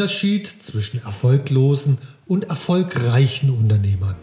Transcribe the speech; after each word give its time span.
Unterschied 0.00 0.46
zwischen 0.46 1.04
erfolglosen 1.04 1.98
und 2.26 2.44
erfolgreichen 2.44 3.50
Unternehmern. 3.50 4.14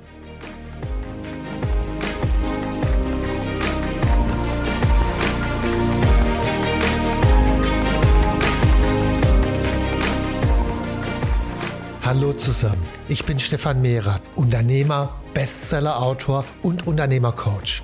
Hallo 12.04 12.34
zusammen, 12.34 12.82
ich 13.08 13.24
bin 13.26 13.40
Stefan 13.40 13.80
Mehrer, 13.80 14.20
Unternehmer, 14.34 15.22
Bestseller-Autor 15.36 16.44
und 16.64 16.88
Unternehmercoach. 16.88 17.84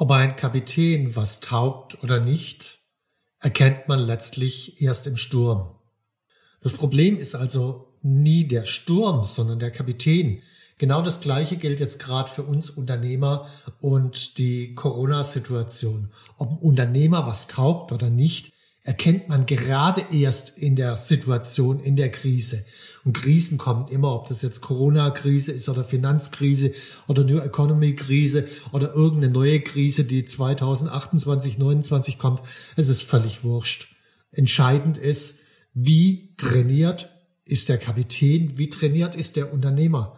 Ob 0.00 0.12
ein 0.12 0.36
Kapitän 0.36 1.16
was 1.16 1.40
taugt 1.40 2.04
oder 2.04 2.20
nicht, 2.20 2.78
erkennt 3.40 3.88
man 3.88 3.98
letztlich 3.98 4.80
erst 4.80 5.08
im 5.08 5.16
Sturm. 5.16 5.74
Das 6.62 6.72
Problem 6.72 7.18
ist 7.18 7.34
also 7.34 7.98
nie 8.00 8.46
der 8.46 8.64
Sturm, 8.64 9.24
sondern 9.24 9.58
der 9.58 9.72
Kapitän. 9.72 10.40
Genau 10.78 11.02
das 11.02 11.20
Gleiche 11.20 11.56
gilt 11.56 11.80
jetzt 11.80 11.98
gerade 11.98 12.30
für 12.30 12.44
uns 12.44 12.70
Unternehmer 12.70 13.48
und 13.80 14.38
die 14.38 14.76
Corona-Situation. 14.76 16.12
Ob 16.36 16.50
ein 16.52 16.58
Unternehmer 16.58 17.26
was 17.26 17.48
taugt 17.48 17.90
oder 17.90 18.08
nicht, 18.08 18.52
erkennt 18.84 19.28
man 19.28 19.46
gerade 19.46 20.04
erst 20.12 20.56
in 20.58 20.76
der 20.76 20.96
Situation, 20.96 21.80
in 21.80 21.96
der 21.96 22.12
Krise. 22.12 22.64
Und 23.04 23.12
Krisen 23.12 23.58
kommen 23.58 23.88
immer, 23.88 24.14
ob 24.14 24.28
das 24.28 24.42
jetzt 24.42 24.60
Corona-Krise 24.60 25.52
ist 25.52 25.68
oder 25.68 25.84
Finanzkrise 25.84 26.72
oder 27.06 27.24
New 27.24 27.38
Economy-Krise 27.38 28.46
oder 28.72 28.94
irgendeine 28.94 29.32
neue 29.32 29.60
Krise, 29.60 30.04
die 30.04 30.24
2028, 30.24 31.54
2029 31.54 32.18
kommt. 32.18 32.42
Es 32.76 32.88
ist 32.88 33.02
völlig 33.02 33.44
wurscht. 33.44 33.88
Entscheidend 34.30 34.98
ist, 34.98 35.38
wie 35.74 36.34
trainiert 36.36 37.10
ist 37.44 37.68
der 37.68 37.78
Kapitän, 37.78 38.58
wie 38.58 38.68
trainiert 38.68 39.14
ist 39.14 39.36
der 39.36 39.52
Unternehmer. 39.52 40.16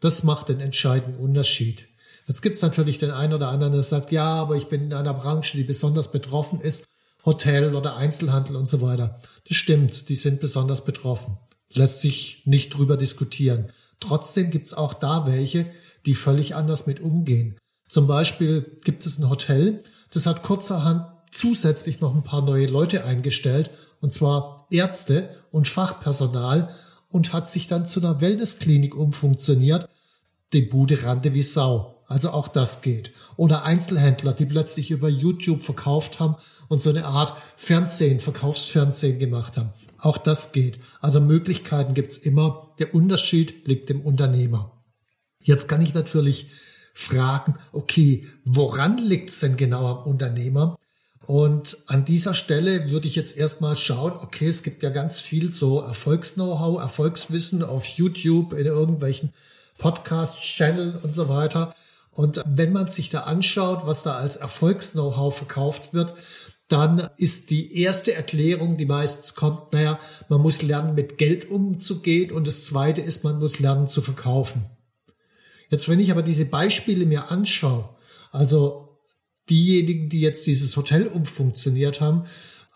Das 0.00 0.24
macht 0.24 0.48
den 0.48 0.60
entscheidenden 0.60 1.20
Unterschied. 1.20 1.86
Jetzt 2.26 2.42
gibt 2.42 2.54
es 2.54 2.62
natürlich 2.62 2.98
den 2.98 3.10
einen 3.10 3.34
oder 3.34 3.48
anderen, 3.48 3.72
der 3.72 3.82
sagt, 3.82 4.12
ja, 4.12 4.34
aber 4.34 4.56
ich 4.56 4.68
bin 4.68 4.84
in 4.84 4.94
einer 4.94 5.14
Branche, 5.14 5.56
die 5.56 5.64
besonders 5.64 6.10
betroffen 6.10 6.60
ist 6.60 6.84
Hotel 7.24 7.74
oder 7.74 7.96
Einzelhandel 7.96 8.56
und 8.56 8.66
so 8.66 8.80
weiter. 8.80 9.20
Das 9.46 9.56
stimmt, 9.56 10.08
die 10.08 10.16
sind 10.16 10.40
besonders 10.40 10.84
betroffen. 10.84 11.38
Lässt 11.72 12.00
sich 12.00 12.42
nicht 12.44 12.70
drüber 12.70 12.96
diskutieren. 12.96 13.68
Trotzdem 14.00 14.50
gibt's 14.50 14.72
auch 14.72 14.94
da 14.94 15.26
welche, 15.26 15.66
die 16.06 16.14
völlig 16.14 16.54
anders 16.54 16.86
mit 16.86 17.00
umgehen. 17.00 17.56
Zum 17.88 18.06
Beispiel 18.06 18.78
gibt 18.84 19.04
es 19.04 19.18
ein 19.18 19.28
Hotel, 19.28 19.82
das 20.12 20.26
hat 20.26 20.42
kurzerhand 20.42 21.06
zusätzlich 21.30 22.00
noch 22.00 22.14
ein 22.14 22.22
paar 22.22 22.42
neue 22.42 22.66
Leute 22.66 23.04
eingestellt, 23.04 23.70
und 24.00 24.12
zwar 24.12 24.66
Ärzte 24.70 25.28
und 25.50 25.68
Fachpersonal, 25.68 26.70
und 27.08 27.32
hat 27.32 27.48
sich 27.48 27.66
dann 27.66 27.86
zu 27.86 28.00
einer 28.00 28.20
Wellnessklinik 28.20 28.94
umfunktioniert. 28.94 29.88
Die 30.52 30.62
Bude 30.62 31.04
rannte 31.04 31.34
wie 31.34 31.42
Sau. 31.42 31.99
Also 32.10 32.32
auch 32.32 32.48
das 32.48 32.82
geht. 32.82 33.12
Oder 33.36 33.62
Einzelhändler, 33.62 34.32
die 34.32 34.44
plötzlich 34.44 34.90
über 34.90 35.08
YouTube 35.08 35.60
verkauft 35.60 36.18
haben 36.18 36.34
und 36.66 36.80
so 36.80 36.90
eine 36.90 37.04
Art 37.04 37.34
Fernsehen, 37.54 38.18
Verkaufsfernsehen 38.18 39.20
gemacht 39.20 39.56
haben. 39.56 39.70
Auch 39.96 40.16
das 40.16 40.50
geht. 40.50 40.80
Also 41.00 41.20
Möglichkeiten 41.20 41.94
gibt's 41.94 42.16
immer. 42.16 42.74
Der 42.80 42.96
Unterschied 42.96 43.64
liegt 43.68 43.90
im 43.90 44.00
Unternehmer. 44.00 44.82
Jetzt 45.40 45.68
kann 45.68 45.82
ich 45.82 45.94
natürlich 45.94 46.48
fragen, 46.94 47.54
okay, 47.70 48.26
woran 48.44 48.98
liegt's 48.98 49.38
denn 49.38 49.56
genau 49.56 49.86
am 49.86 50.10
Unternehmer? 50.10 50.76
Und 51.24 51.78
an 51.86 52.04
dieser 52.04 52.34
Stelle 52.34 52.90
würde 52.90 53.06
ich 53.06 53.14
jetzt 53.14 53.36
erstmal 53.36 53.76
schauen, 53.76 54.14
okay, 54.14 54.48
es 54.48 54.64
gibt 54.64 54.82
ja 54.82 54.90
ganz 54.90 55.20
viel 55.20 55.52
so 55.52 55.80
Erfolgs-Know-how, 55.80 56.80
Erfolgswissen 56.80 57.62
auf 57.62 57.84
YouTube, 57.84 58.54
in 58.54 58.66
irgendwelchen 58.66 59.32
Podcast-Channel 59.78 60.98
und 61.04 61.14
so 61.14 61.28
weiter. 61.28 61.72
Und 62.12 62.42
wenn 62.44 62.72
man 62.72 62.88
sich 62.88 63.10
da 63.10 63.20
anschaut, 63.20 63.86
was 63.86 64.02
da 64.02 64.16
als 64.16 64.36
Erfolgs-Know-how 64.36 65.34
verkauft 65.36 65.94
wird, 65.94 66.14
dann 66.68 67.08
ist 67.16 67.50
die 67.50 67.76
erste 67.80 68.14
Erklärung, 68.14 68.76
die 68.76 68.86
meistens 68.86 69.34
kommt, 69.34 69.72
naja, 69.72 69.98
man 70.28 70.40
muss 70.40 70.62
lernen, 70.62 70.94
mit 70.94 71.18
Geld 71.18 71.50
umzugehen. 71.50 72.30
Und 72.30 72.46
das 72.46 72.64
zweite 72.64 73.00
ist, 73.00 73.24
man 73.24 73.38
muss 73.38 73.58
lernen 73.58 73.88
zu 73.88 74.00
verkaufen. 74.00 74.66
Jetzt, 75.68 75.88
wenn 75.88 76.00
ich 76.00 76.12
aber 76.12 76.22
diese 76.22 76.44
Beispiele 76.44 77.06
mir 77.06 77.30
anschaue, 77.30 77.88
also 78.30 78.96
diejenigen, 79.48 80.08
die 80.08 80.20
jetzt 80.20 80.46
dieses 80.46 80.76
Hotel 80.76 81.08
umfunktioniert 81.08 82.00
haben, 82.00 82.24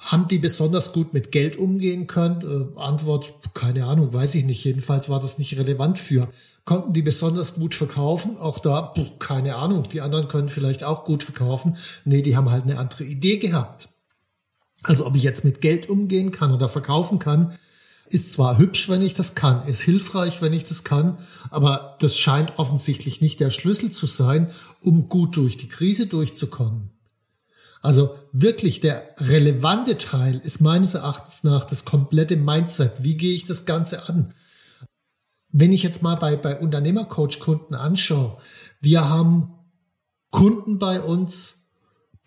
haben 0.04 0.28
die 0.28 0.38
besonders 0.38 0.92
gut 0.92 1.15
mit 1.15 1.32
Geld 1.32 1.56
umgehen 1.56 2.06
können? 2.06 2.42
Äh, 2.76 2.78
Antwort, 2.78 3.34
keine 3.54 3.87
Ahnung, 3.87 4.12
weiß 4.12 4.34
ich 4.34 4.44
nicht. 4.44 4.62
Jedenfalls 4.62 5.09
war 5.09 5.19
das 5.19 5.38
nicht 5.38 5.59
relevant 5.59 5.98
für. 5.98 6.28
Konnten 6.65 6.92
die 6.92 7.03
besonders 7.03 7.54
gut 7.54 7.75
verkaufen? 7.75 8.37
Auch 8.37 8.59
da, 8.59 8.82
puh, 8.82 9.09
keine 9.19 9.56
Ahnung. 9.56 9.84
Die 9.91 10.00
anderen 10.00 10.28
können 10.28 10.48
vielleicht 10.48 10.84
auch 10.84 11.04
gut 11.04 11.22
verkaufen. 11.22 11.76
Nee, 12.04 12.22
die 12.22 12.37
haben 12.37 12.50
halt 12.50 12.64
eine 12.64 12.78
andere 12.78 13.04
Idee 13.04 13.38
gehabt. 13.38 13.88
Also 14.82 15.06
ob 15.06 15.16
ich 15.16 15.22
jetzt 15.22 15.44
mit 15.44 15.62
Geld 15.62 15.88
umgehen 15.88 16.31
kann 16.31 16.53
oder 16.53 16.69
verkaufen 16.69 17.19
kann, 17.19 17.54
ist 18.06 18.32
zwar 18.32 18.59
hübsch, 18.59 18.91
wenn 18.91 19.00
ich 19.00 19.14
das 19.14 19.34
kann, 19.34 19.66
ist 19.66 19.81
hilfreich, 19.81 20.43
wenn 20.43 20.53
ich 20.53 20.64
das 20.64 20.84
kann, 20.84 21.16
aber 21.50 21.97
das 22.00 22.19
scheint 22.19 22.59
offensichtlich 22.59 23.22
nicht 23.22 23.41
der 23.41 23.50
Schlüssel 23.50 23.91
zu 23.91 24.06
sein, 24.06 24.50
um 24.81 25.09
gut 25.09 25.38
durch 25.38 25.56
die 25.56 25.69
Krise 25.69 26.06
durchzukommen. 26.06 26.94
Also 27.84 28.19
wirklich 28.33 28.81
der 28.81 29.15
relevante 29.19 29.99
Teil 29.99 30.41
ist 30.43 30.62
meines 30.62 30.95
Erachtens 30.95 31.45
nach 31.45 31.67
das 31.67 31.84
komplette 31.84 32.39
Mindset. 32.39 32.93
Wie 33.00 33.15
gehe 33.15 33.34
ich 33.34 33.45
das 33.45 33.67
Ganze 33.67 34.09
an? 34.09 34.33
Wenn 35.53 35.71
ich 35.71 35.83
jetzt 35.83 36.03
mal 36.03 36.15
bei, 36.15 36.34
bei 36.37 36.59
Unternehmercoach-Kunden 36.59 37.75
anschaue, 37.75 38.39
wir 38.81 39.11
haben 39.11 39.53
Kunden 40.31 40.78
bei 40.78 40.99
uns, 41.03 41.73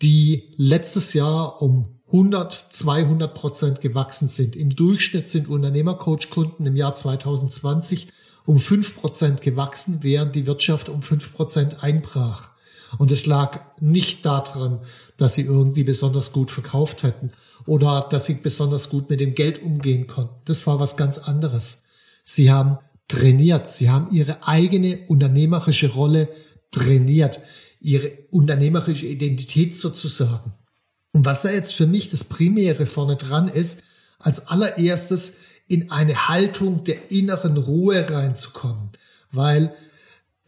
die 0.00 0.54
letztes 0.58 1.12
Jahr 1.12 1.60
um 1.60 1.98
100, 2.06 2.52
200 2.52 3.34
Prozent 3.34 3.80
gewachsen 3.80 4.28
sind. 4.28 4.54
Im 4.54 4.76
Durchschnitt 4.76 5.26
sind 5.26 5.48
Unternehmercoach-Kunden 5.48 6.66
im 6.66 6.76
Jahr 6.76 6.94
2020 6.94 8.06
um 8.46 8.60
5 8.60 8.94
Prozent 9.00 9.42
gewachsen, 9.42 10.04
während 10.04 10.36
die 10.36 10.46
Wirtschaft 10.46 10.88
um 10.88 11.02
5 11.02 11.34
Prozent 11.34 11.82
einbrach. 11.82 12.50
Und 12.96 13.10
es 13.10 13.26
lag 13.26 13.60
nicht 13.80 14.24
daran, 14.24 14.80
dass 15.16 15.34
sie 15.34 15.42
irgendwie 15.42 15.84
besonders 15.84 16.32
gut 16.32 16.50
verkauft 16.50 17.02
hätten 17.02 17.30
oder 17.66 18.06
dass 18.08 18.24
sie 18.24 18.34
besonders 18.34 18.88
gut 18.88 19.10
mit 19.10 19.20
dem 19.20 19.34
Geld 19.34 19.62
umgehen 19.62 20.06
konnten. 20.06 20.34
Das 20.46 20.66
war 20.66 20.80
was 20.80 20.96
ganz 20.96 21.18
anderes. 21.18 21.82
Sie 22.24 22.50
haben 22.50 22.78
trainiert. 23.08 23.68
Sie 23.68 23.90
haben 23.90 24.14
ihre 24.14 24.46
eigene 24.46 25.00
unternehmerische 25.08 25.92
Rolle 25.92 26.28
trainiert. 26.70 27.40
Ihre 27.80 28.12
unternehmerische 28.30 29.06
Identität 29.06 29.76
sozusagen. 29.76 30.52
Und 31.12 31.24
was 31.24 31.42
da 31.42 31.50
jetzt 31.50 31.74
für 31.74 31.86
mich 31.86 32.10
das 32.10 32.24
Primäre 32.24 32.86
vorne 32.86 33.16
dran 33.16 33.48
ist, 33.48 33.82
als 34.18 34.48
allererstes 34.48 35.34
in 35.68 35.90
eine 35.90 36.28
Haltung 36.28 36.84
der 36.84 37.10
inneren 37.10 37.56
Ruhe 37.56 38.10
reinzukommen. 38.10 38.90
Weil 39.30 39.74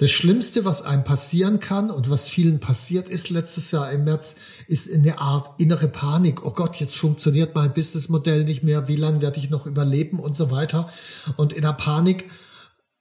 das 0.00 0.10
Schlimmste, 0.10 0.64
was 0.64 0.80
einem 0.80 1.04
passieren 1.04 1.60
kann 1.60 1.90
und 1.90 2.08
was 2.08 2.30
vielen 2.30 2.58
passiert 2.58 3.10
ist 3.10 3.28
letztes 3.28 3.70
Jahr 3.70 3.92
im 3.92 4.04
März, 4.04 4.36
ist 4.66 4.90
eine 4.90 5.18
Art 5.18 5.60
innere 5.60 5.88
Panik. 5.88 6.42
Oh 6.42 6.52
Gott, 6.52 6.76
jetzt 6.76 6.96
funktioniert 6.96 7.54
mein 7.54 7.74
Businessmodell 7.74 8.44
nicht 8.44 8.62
mehr. 8.62 8.88
Wie 8.88 8.96
lange 8.96 9.20
werde 9.20 9.38
ich 9.38 9.50
noch 9.50 9.66
überleben 9.66 10.18
und 10.18 10.34
so 10.34 10.50
weiter? 10.50 10.88
Und 11.36 11.52
in 11.52 11.60
der 11.60 11.74
Panik 11.74 12.30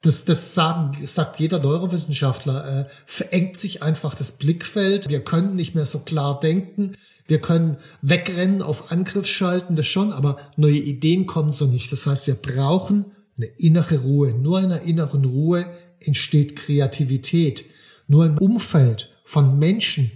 das, 0.01 0.25
das 0.25 0.53
sagen, 0.53 0.97
sagt 1.05 1.39
jeder 1.39 1.59
Neurowissenschaftler, 1.59 2.81
äh, 2.81 2.85
verengt 3.05 3.55
sich 3.55 3.81
einfach 3.81 4.13
das 4.13 4.33
Blickfeld. 4.33 5.09
Wir 5.09 5.21
können 5.21 5.55
nicht 5.55 5.75
mehr 5.75 5.85
so 5.85 5.99
klar 5.99 6.39
denken. 6.39 6.97
Wir 7.27 7.39
können 7.39 7.77
wegrennen, 8.01 8.61
auf 8.61 8.91
Angriff 8.91 9.25
schalten, 9.25 9.75
das 9.77 9.87
schon, 9.87 10.11
aber 10.11 10.35
neue 10.57 10.79
Ideen 10.79 11.27
kommen 11.27 11.51
so 11.51 11.65
nicht. 11.65 11.91
Das 11.91 12.05
heißt, 12.05 12.27
wir 12.27 12.35
brauchen 12.35 13.05
eine 13.37 13.47
innere 13.57 13.99
Ruhe. 13.99 14.33
Nur 14.33 14.59
in 14.59 14.65
einer 14.65 14.81
inneren 14.81 15.23
Ruhe 15.23 15.65
entsteht 16.01 16.55
Kreativität. 16.55 17.65
Nur 18.07 18.25
im 18.25 18.37
Umfeld 18.37 19.09
von 19.23 19.59
Menschen, 19.59 20.11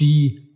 die 0.00 0.48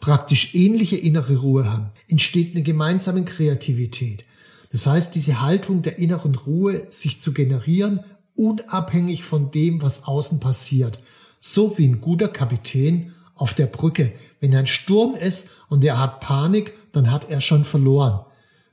praktisch 0.00 0.54
ähnliche 0.54 0.96
innere 0.96 1.38
Ruhe 1.38 1.72
haben, 1.72 1.90
entsteht 2.08 2.54
eine 2.54 2.62
gemeinsame 2.62 3.24
Kreativität. 3.24 4.24
Das 4.70 4.86
heißt, 4.86 5.14
diese 5.14 5.40
Haltung 5.40 5.82
der 5.82 5.98
inneren 5.98 6.34
Ruhe, 6.34 6.86
sich 6.90 7.20
zu 7.20 7.32
generieren, 7.32 8.00
unabhängig 8.34 9.24
von 9.24 9.50
dem, 9.50 9.82
was 9.82 10.04
außen 10.04 10.40
passiert. 10.40 10.98
So 11.40 11.78
wie 11.78 11.86
ein 11.86 12.00
guter 12.00 12.28
Kapitän 12.28 13.12
auf 13.34 13.54
der 13.54 13.66
Brücke. 13.66 14.12
Wenn 14.40 14.54
ein 14.54 14.66
Sturm 14.66 15.14
ist 15.14 15.48
und 15.68 15.84
er 15.84 15.98
hat 15.98 16.20
Panik, 16.20 16.74
dann 16.92 17.10
hat 17.10 17.30
er 17.30 17.40
schon 17.40 17.64
verloren. 17.64 18.24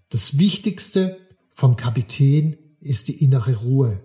Das 0.10 0.38
Wichtigste 0.38 1.18
vom 1.50 1.75
Kapitän 1.75 2.57
ist 2.80 3.07
die 3.07 3.24
innere 3.24 3.56
Ruhe. 3.57 4.01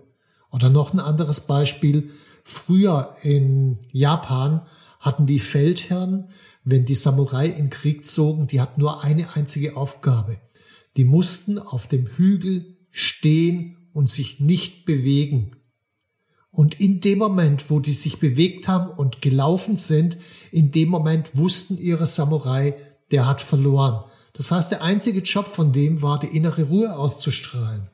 Oder 0.51 0.69
noch 0.69 0.93
ein 0.93 0.99
anderes 0.99 1.41
Beispiel. 1.41 2.09
Früher 2.43 3.15
in 3.23 3.79
Japan 3.91 4.61
hatten 4.99 5.25
die 5.25 5.39
Feldherren, 5.39 6.29
wenn 6.63 6.85
die 6.85 6.95
Samurai 6.95 7.47
in 7.47 7.69
Krieg 7.69 8.05
zogen, 8.05 8.47
die 8.47 8.61
hatten 8.61 8.81
nur 8.81 9.03
eine 9.03 9.35
einzige 9.35 9.77
Aufgabe. 9.77 10.37
Die 10.97 11.03
mussten 11.03 11.59
auf 11.59 11.87
dem 11.87 12.07
Hügel 12.07 12.77
stehen 12.91 13.89
und 13.93 14.09
sich 14.09 14.39
nicht 14.39 14.85
bewegen. 14.85 15.51
Und 16.49 16.79
in 16.79 17.01
dem 17.01 17.19
Moment, 17.19 17.69
wo 17.69 17.79
die 17.79 17.91
sich 17.91 18.19
bewegt 18.19 18.67
haben 18.67 18.89
und 18.89 19.21
gelaufen 19.21 19.77
sind, 19.77 20.17
in 20.51 20.71
dem 20.71 20.89
Moment 20.89 21.37
wussten 21.37 21.77
ihre 21.77 22.07
Samurai, 22.07 22.75
der 23.11 23.27
hat 23.27 23.41
verloren. 23.41 24.03
Das 24.33 24.51
heißt, 24.51 24.71
der 24.71 24.83
einzige 24.83 25.19
Job 25.19 25.47
von 25.47 25.71
dem 25.71 26.01
war, 26.01 26.19
die 26.19 26.35
innere 26.35 26.63
Ruhe 26.63 26.97
auszustrahlen. 26.97 27.89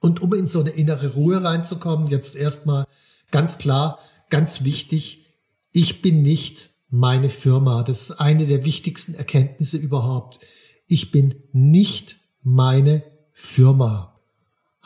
Und 0.00 0.20
um 0.20 0.34
in 0.34 0.48
so 0.48 0.60
eine 0.60 0.70
innere 0.70 1.14
Ruhe 1.14 1.44
reinzukommen, 1.44 2.08
jetzt 2.08 2.34
erstmal 2.34 2.86
ganz 3.30 3.58
klar, 3.58 3.98
ganz 4.30 4.64
wichtig, 4.64 5.26
ich 5.72 6.02
bin 6.02 6.22
nicht 6.22 6.70
meine 6.88 7.30
Firma. 7.30 7.82
Das 7.82 8.02
ist 8.02 8.20
eine 8.20 8.46
der 8.46 8.64
wichtigsten 8.64 9.14
Erkenntnisse 9.14 9.76
überhaupt. 9.76 10.40
Ich 10.88 11.12
bin 11.12 11.34
nicht 11.52 12.16
meine 12.42 13.04
Firma. 13.32 14.18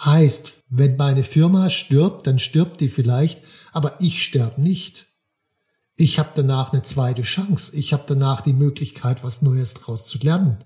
Heißt, 0.05 0.65
wenn 0.69 0.97
meine 0.97 1.25
Firma 1.25 1.71
stirbt, 1.71 2.27
dann 2.27 2.39
stirbt 2.39 2.81
die 2.81 2.89
vielleicht, 2.89 3.43
aber 3.73 4.01
ich 4.01 4.23
sterbe 4.23 4.61
nicht. 4.61 5.07
Ich 5.97 6.19
habe 6.19 6.31
danach 6.35 6.73
eine 6.73 6.83
zweite 6.83 7.23
Chance. 7.23 7.77
Ich 7.77 7.93
habe 7.93 8.03
danach 8.07 8.41
die 8.41 8.53
Möglichkeit, 8.53 9.23
was 9.23 9.43
Neues 9.43 9.75
daraus 9.75 10.07
zu 10.07 10.19
lernen. 10.19 10.59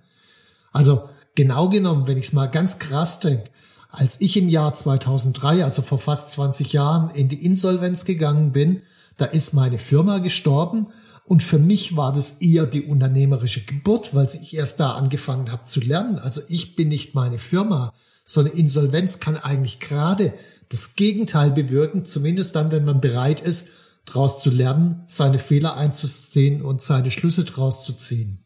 Also 0.72 1.08
genau 1.34 1.68
genommen, 1.68 2.06
wenn 2.06 2.16
ich 2.16 2.26
es 2.26 2.32
mal 2.32 2.46
ganz 2.46 2.78
krass 2.78 3.20
denke, 3.20 3.50
als 3.98 4.20
ich 4.20 4.36
im 4.36 4.48
Jahr 4.48 4.74
2003, 4.74 5.64
also 5.64 5.82
vor 5.82 5.98
fast 5.98 6.30
20 6.30 6.72
Jahren, 6.72 7.10
in 7.10 7.28
die 7.28 7.44
Insolvenz 7.44 8.04
gegangen 8.04 8.52
bin, 8.52 8.82
da 9.16 9.24
ist 9.24 9.54
meine 9.54 9.80
Firma 9.80 10.18
gestorben 10.18 10.86
und 11.24 11.42
für 11.42 11.58
mich 11.58 11.96
war 11.96 12.12
das 12.12 12.36
eher 12.38 12.66
die 12.66 12.82
unternehmerische 12.82 13.64
Geburt, 13.64 14.14
weil 14.14 14.28
ich 14.40 14.54
erst 14.54 14.78
da 14.78 14.92
angefangen 14.92 15.50
habe 15.50 15.64
zu 15.64 15.80
lernen. 15.80 16.20
Also 16.20 16.42
ich 16.46 16.76
bin 16.76 16.88
nicht 16.88 17.16
meine 17.16 17.40
Firma. 17.40 17.92
So 18.24 18.38
eine 18.38 18.50
Insolvenz 18.50 19.18
kann 19.18 19.36
eigentlich 19.36 19.80
gerade 19.80 20.32
das 20.68 20.94
Gegenteil 20.94 21.50
bewirken, 21.50 22.04
zumindest 22.04 22.54
dann, 22.54 22.70
wenn 22.70 22.84
man 22.84 23.00
bereit 23.00 23.40
ist, 23.40 23.68
daraus 24.04 24.40
zu 24.40 24.50
lernen, 24.50 25.02
seine 25.06 25.40
Fehler 25.40 25.76
einzusehen 25.76 26.62
und 26.62 26.82
seine 26.82 27.10
Schlüsse 27.10 27.44
daraus 27.44 27.84
zu 27.84 27.94
ziehen. 27.94 28.44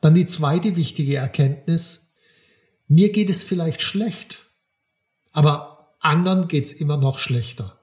Dann 0.00 0.16
die 0.16 0.26
zweite 0.26 0.74
wichtige 0.74 1.16
Erkenntnis. 1.16 2.14
Mir 2.88 3.12
geht 3.12 3.30
es 3.30 3.44
vielleicht 3.44 3.82
schlecht, 3.82 4.47
aber 5.38 5.94
anderen 6.00 6.48
geht 6.48 6.64
es 6.64 6.72
immer 6.72 6.96
noch 6.96 7.20
schlechter. 7.20 7.78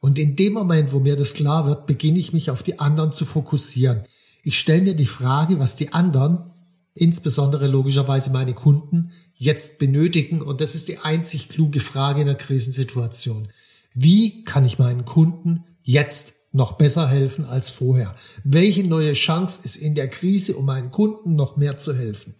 Und 0.00 0.18
in 0.18 0.36
dem 0.36 0.52
Moment, 0.52 0.92
wo 0.92 1.00
mir 1.00 1.16
das 1.16 1.32
klar 1.32 1.66
wird, 1.66 1.86
beginne 1.86 2.18
ich 2.18 2.34
mich 2.34 2.50
auf 2.50 2.62
die 2.62 2.78
anderen 2.78 3.14
zu 3.14 3.24
fokussieren. 3.24 4.02
Ich 4.42 4.58
stelle 4.58 4.82
mir 4.82 4.94
die 4.94 5.06
Frage, 5.06 5.58
was 5.58 5.76
die 5.76 5.94
anderen, 5.94 6.50
insbesondere 6.92 7.68
logischerweise 7.68 8.28
meine 8.28 8.52
Kunden, 8.52 9.12
jetzt 9.34 9.78
benötigen. 9.78 10.42
Und 10.42 10.60
das 10.60 10.74
ist 10.74 10.88
die 10.88 10.98
einzig 10.98 11.48
kluge 11.48 11.80
Frage 11.80 12.20
in 12.20 12.28
einer 12.28 12.36
Krisensituation. 12.36 13.48
Wie 13.94 14.44
kann 14.44 14.66
ich 14.66 14.78
meinen 14.78 15.06
Kunden 15.06 15.64
jetzt 15.82 16.34
noch 16.52 16.72
besser 16.72 17.08
helfen 17.08 17.46
als 17.46 17.70
vorher? 17.70 18.14
Welche 18.44 18.86
neue 18.86 19.14
Chance 19.14 19.60
ist 19.64 19.76
in 19.76 19.94
der 19.94 20.08
Krise, 20.08 20.54
um 20.54 20.66
meinen 20.66 20.90
Kunden 20.90 21.34
noch 21.34 21.56
mehr 21.56 21.78
zu 21.78 21.96
helfen? 21.96 22.34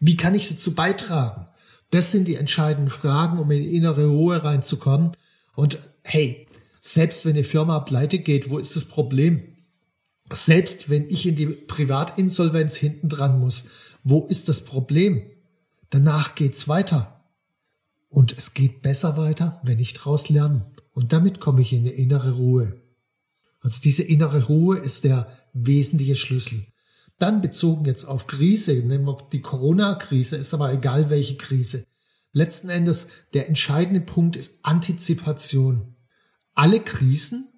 Wie 0.00 0.16
kann 0.16 0.34
ich 0.34 0.48
dazu 0.48 0.74
beitragen? 0.74 1.46
Das 1.92 2.10
sind 2.10 2.26
die 2.26 2.36
entscheidenden 2.36 2.88
Fragen, 2.88 3.38
um 3.38 3.50
in 3.50 3.62
innere 3.62 4.06
Ruhe 4.06 4.42
reinzukommen. 4.42 5.12
Und 5.54 5.78
hey, 6.04 6.48
selbst 6.80 7.26
wenn 7.26 7.34
eine 7.34 7.44
Firma 7.44 7.80
pleite 7.80 8.18
geht, 8.18 8.50
wo 8.50 8.56
ist 8.56 8.74
das 8.76 8.86
Problem? 8.86 9.42
Selbst 10.30 10.88
wenn 10.88 11.06
ich 11.10 11.26
in 11.26 11.36
die 11.36 11.46
Privatinsolvenz 11.46 12.76
hinten 12.76 13.10
dran 13.10 13.38
muss, 13.38 13.64
wo 14.04 14.24
ist 14.24 14.48
das 14.48 14.64
Problem? 14.64 15.22
Danach 15.90 16.34
geht's 16.34 16.66
weiter. 16.66 17.26
Und 18.08 18.32
es 18.38 18.54
geht 18.54 18.80
besser 18.80 19.18
weiter, 19.18 19.60
wenn 19.62 19.78
ich 19.78 19.92
daraus 19.92 20.30
lerne. 20.30 20.72
Und 20.92 21.12
damit 21.12 21.40
komme 21.40 21.60
ich 21.60 21.74
in 21.74 21.80
eine 21.80 21.90
innere 21.90 22.32
Ruhe. 22.32 22.80
Also 23.60 23.82
diese 23.82 24.02
innere 24.02 24.46
Ruhe 24.46 24.78
ist 24.78 25.04
der 25.04 25.30
wesentliche 25.52 26.16
Schlüssel. 26.16 26.64
Dann 27.22 27.40
bezogen 27.40 27.84
jetzt 27.84 28.04
auf 28.04 28.26
Krise, 28.26 28.74
nehmen 28.74 29.06
wir 29.06 29.18
die 29.30 29.42
Corona-Krise, 29.42 30.36
ist 30.36 30.52
aber 30.54 30.72
egal 30.72 31.08
welche 31.08 31.36
Krise. 31.36 31.84
Letzten 32.32 32.68
Endes, 32.68 33.08
der 33.32 33.48
entscheidende 33.48 34.00
Punkt 34.00 34.36
ist 34.36 34.58
Antizipation 34.62 35.92
alle 36.54 36.80
Krisen 36.80 37.48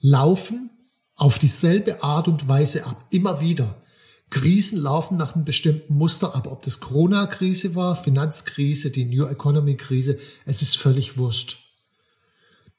laufen 0.00 0.70
auf 1.14 1.38
dieselbe 1.38 2.02
Art 2.02 2.28
und 2.28 2.48
Weise 2.48 2.86
ab, 2.86 3.06
immer 3.10 3.40
wieder. 3.40 3.82
Krisen 4.30 4.78
laufen 4.78 5.16
nach 5.16 5.34
einem 5.34 5.44
bestimmten 5.44 5.94
Muster 5.94 6.34
ab. 6.34 6.46
Ob 6.46 6.62
das 6.62 6.80
Corona-Krise 6.80 7.74
war, 7.74 7.96
Finanzkrise, 7.96 8.90
die 8.90 9.04
New 9.04 9.24
Economy-Krise, 9.24 10.18
es 10.44 10.62
ist 10.62 10.76
völlig 10.76 11.16
wurscht. 11.16 11.58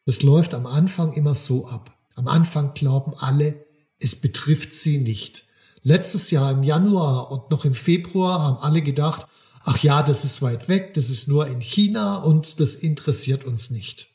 Es 0.05 0.21
läuft 0.21 0.53
am 0.53 0.65
Anfang 0.65 1.13
immer 1.13 1.35
so 1.35 1.67
ab. 1.67 1.97
Am 2.15 2.27
Anfang 2.27 2.73
glauben 2.73 3.13
alle, 3.17 3.65
es 3.99 4.15
betrifft 4.15 4.73
sie 4.73 4.99
nicht. 4.99 5.45
Letztes 5.81 6.31
Jahr 6.31 6.51
im 6.51 6.63
Januar 6.63 7.31
und 7.31 7.51
noch 7.51 7.65
im 7.65 7.73
Februar 7.73 8.41
haben 8.41 8.57
alle 8.57 8.81
gedacht, 8.81 9.27
ach 9.63 9.77
ja, 9.79 10.03
das 10.03 10.25
ist 10.25 10.41
weit 10.41 10.67
weg, 10.67 10.93
das 10.93 11.09
ist 11.09 11.27
nur 11.27 11.47
in 11.47 11.61
China 11.61 12.17
und 12.17 12.59
das 12.59 12.75
interessiert 12.75 13.43
uns 13.43 13.69
nicht. 13.69 14.07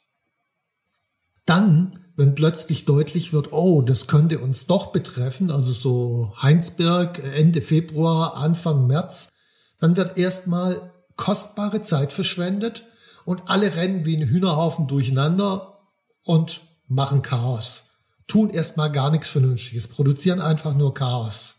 Dann, 1.47 1.99
wenn 2.17 2.35
plötzlich 2.35 2.85
deutlich 2.85 3.33
wird, 3.33 3.53
oh, 3.53 3.83
das 3.83 4.07
könnte 4.07 4.39
uns 4.39 4.67
doch 4.67 4.93
betreffen, 4.93 5.51
also 5.51 5.73
so 5.73 6.33
Heinsberg 6.41 7.23
Ende 7.37 7.61
Februar, 7.61 8.37
Anfang 8.37 8.87
März, 8.87 9.31
dann 9.79 9.97
wird 9.97 10.17
erstmal 10.17 10.93
kostbare 11.17 11.83
Zeit 11.83 12.13
verschwendet 12.13 12.85
und 13.25 13.43
alle 13.47 13.75
rennen 13.75 14.05
wie 14.05 14.17
ein 14.17 14.29
Hühnerhaufen 14.29 14.87
durcheinander 14.87 15.81
und 16.25 16.63
machen 16.89 17.23
Chaos. 17.23 17.94
Tun 18.35 18.51
erstmal 18.51 18.91
gar 18.91 19.13
nichts 19.13 19.29
Vernünftiges, 19.29 19.87
produzieren 19.87 20.41
einfach 20.41 20.75
nur 20.75 20.93
Chaos. 20.93 21.55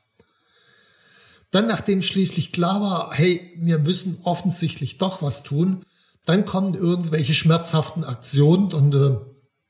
Dann, 1.49 1.67
nachdem 1.67 2.01
schließlich 2.01 2.51
klar 2.51 2.81
war, 2.81 3.13
hey, 3.13 3.53
wir 3.61 3.79
müssen 3.79 4.17
offensichtlich 4.23 4.97
doch 4.97 5.21
was 5.21 5.43
tun, 5.43 5.85
dann 6.25 6.43
kommen 6.43 6.73
irgendwelche 6.73 7.33
schmerzhaften 7.33 8.03
Aktionen 8.03 8.73
und 8.73 8.93
äh, 8.93 9.15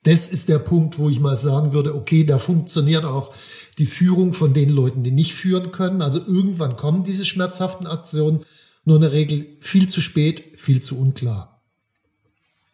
das 0.02 0.28
ist 0.30 0.50
der 0.50 0.58
Punkt, 0.58 0.98
wo 0.98 1.08
ich 1.08 1.20
mal 1.20 1.36
sagen 1.36 1.74
würde, 1.74 1.94
okay, 1.94 2.24
da 2.24 2.40
funktioniert 2.40 3.06
auch 3.06 3.32
die 3.78 3.86
Führung 3.86 4.34
von 4.34 4.56
den 4.56 4.70
Leuten, 4.70 5.04
die 5.04 5.12
nicht 5.12 5.36
führen 5.36 5.72
können. 5.72 6.02
Also 6.02 6.18
irgendwann 6.18 6.76
kommen 6.76 7.04
diese 7.04 7.24
schmerzhaften 7.24 7.86
Aktionen, 7.86 8.44
nur 8.84 8.96
in 8.96 9.04
der 9.04 9.12
Regel 9.12 9.46
viel 9.60 9.88
zu 9.88 10.02
spät, 10.02 10.58
viel 10.58 10.82
zu 10.82 11.00
unklar. 11.00 11.62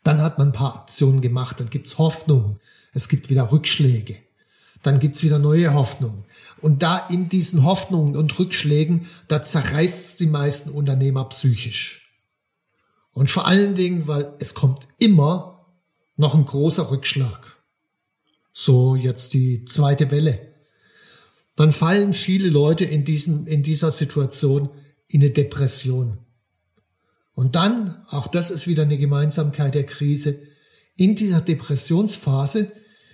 Dann 0.03 0.21
hat 0.21 0.37
man 0.37 0.49
ein 0.49 0.53
paar 0.53 0.75
Aktionen 0.75 1.19
gemacht, 1.19 1.59
dann 1.59 1.69
gibt's 1.69 1.97
Hoffnung, 1.97 2.61
es 2.93 3.07
gibt 3.07 3.29
wieder 3.29 3.51
Rückschläge, 3.51 4.17
dann 4.83 4.99
gibt's 4.99 5.23
wieder 5.23 5.39
neue 5.39 5.73
Hoffnungen. 5.73 6.25
Und 6.61 6.83
da 6.83 7.07
in 7.07 7.29
diesen 7.29 7.63
Hoffnungen 7.63 8.15
und 8.15 8.37
Rückschlägen, 8.37 9.07
da 9.27 9.41
zerreißt's 9.41 10.15
die 10.17 10.27
meisten 10.27 10.69
Unternehmer 10.69 11.25
psychisch. 11.29 12.01
Und 13.13 13.29
vor 13.29 13.47
allen 13.47 13.75
Dingen, 13.75 14.07
weil 14.07 14.33
es 14.39 14.53
kommt 14.53 14.87
immer 14.97 15.65
noch 16.15 16.35
ein 16.35 16.45
großer 16.45 16.91
Rückschlag. 16.91 17.57
So 18.53 18.95
jetzt 18.95 19.33
die 19.33 19.65
zweite 19.65 20.11
Welle. 20.11 20.53
Dann 21.55 21.71
fallen 21.71 22.13
viele 22.13 22.49
Leute 22.49 22.85
in, 22.85 23.03
diesem, 23.03 23.47
in 23.47 23.63
dieser 23.63 23.91
Situation 23.91 24.69
in 25.07 25.21
eine 25.21 25.31
Depression. 25.31 26.19
Und 27.33 27.55
dann, 27.55 28.03
auch 28.09 28.27
das 28.27 28.51
ist 28.51 28.67
wieder 28.67 28.83
eine 28.83 28.97
Gemeinsamkeit 28.97 29.75
der 29.75 29.85
Krise, 29.85 30.41
in 30.95 31.15
dieser 31.15 31.41
Depressionsphase 31.41 32.71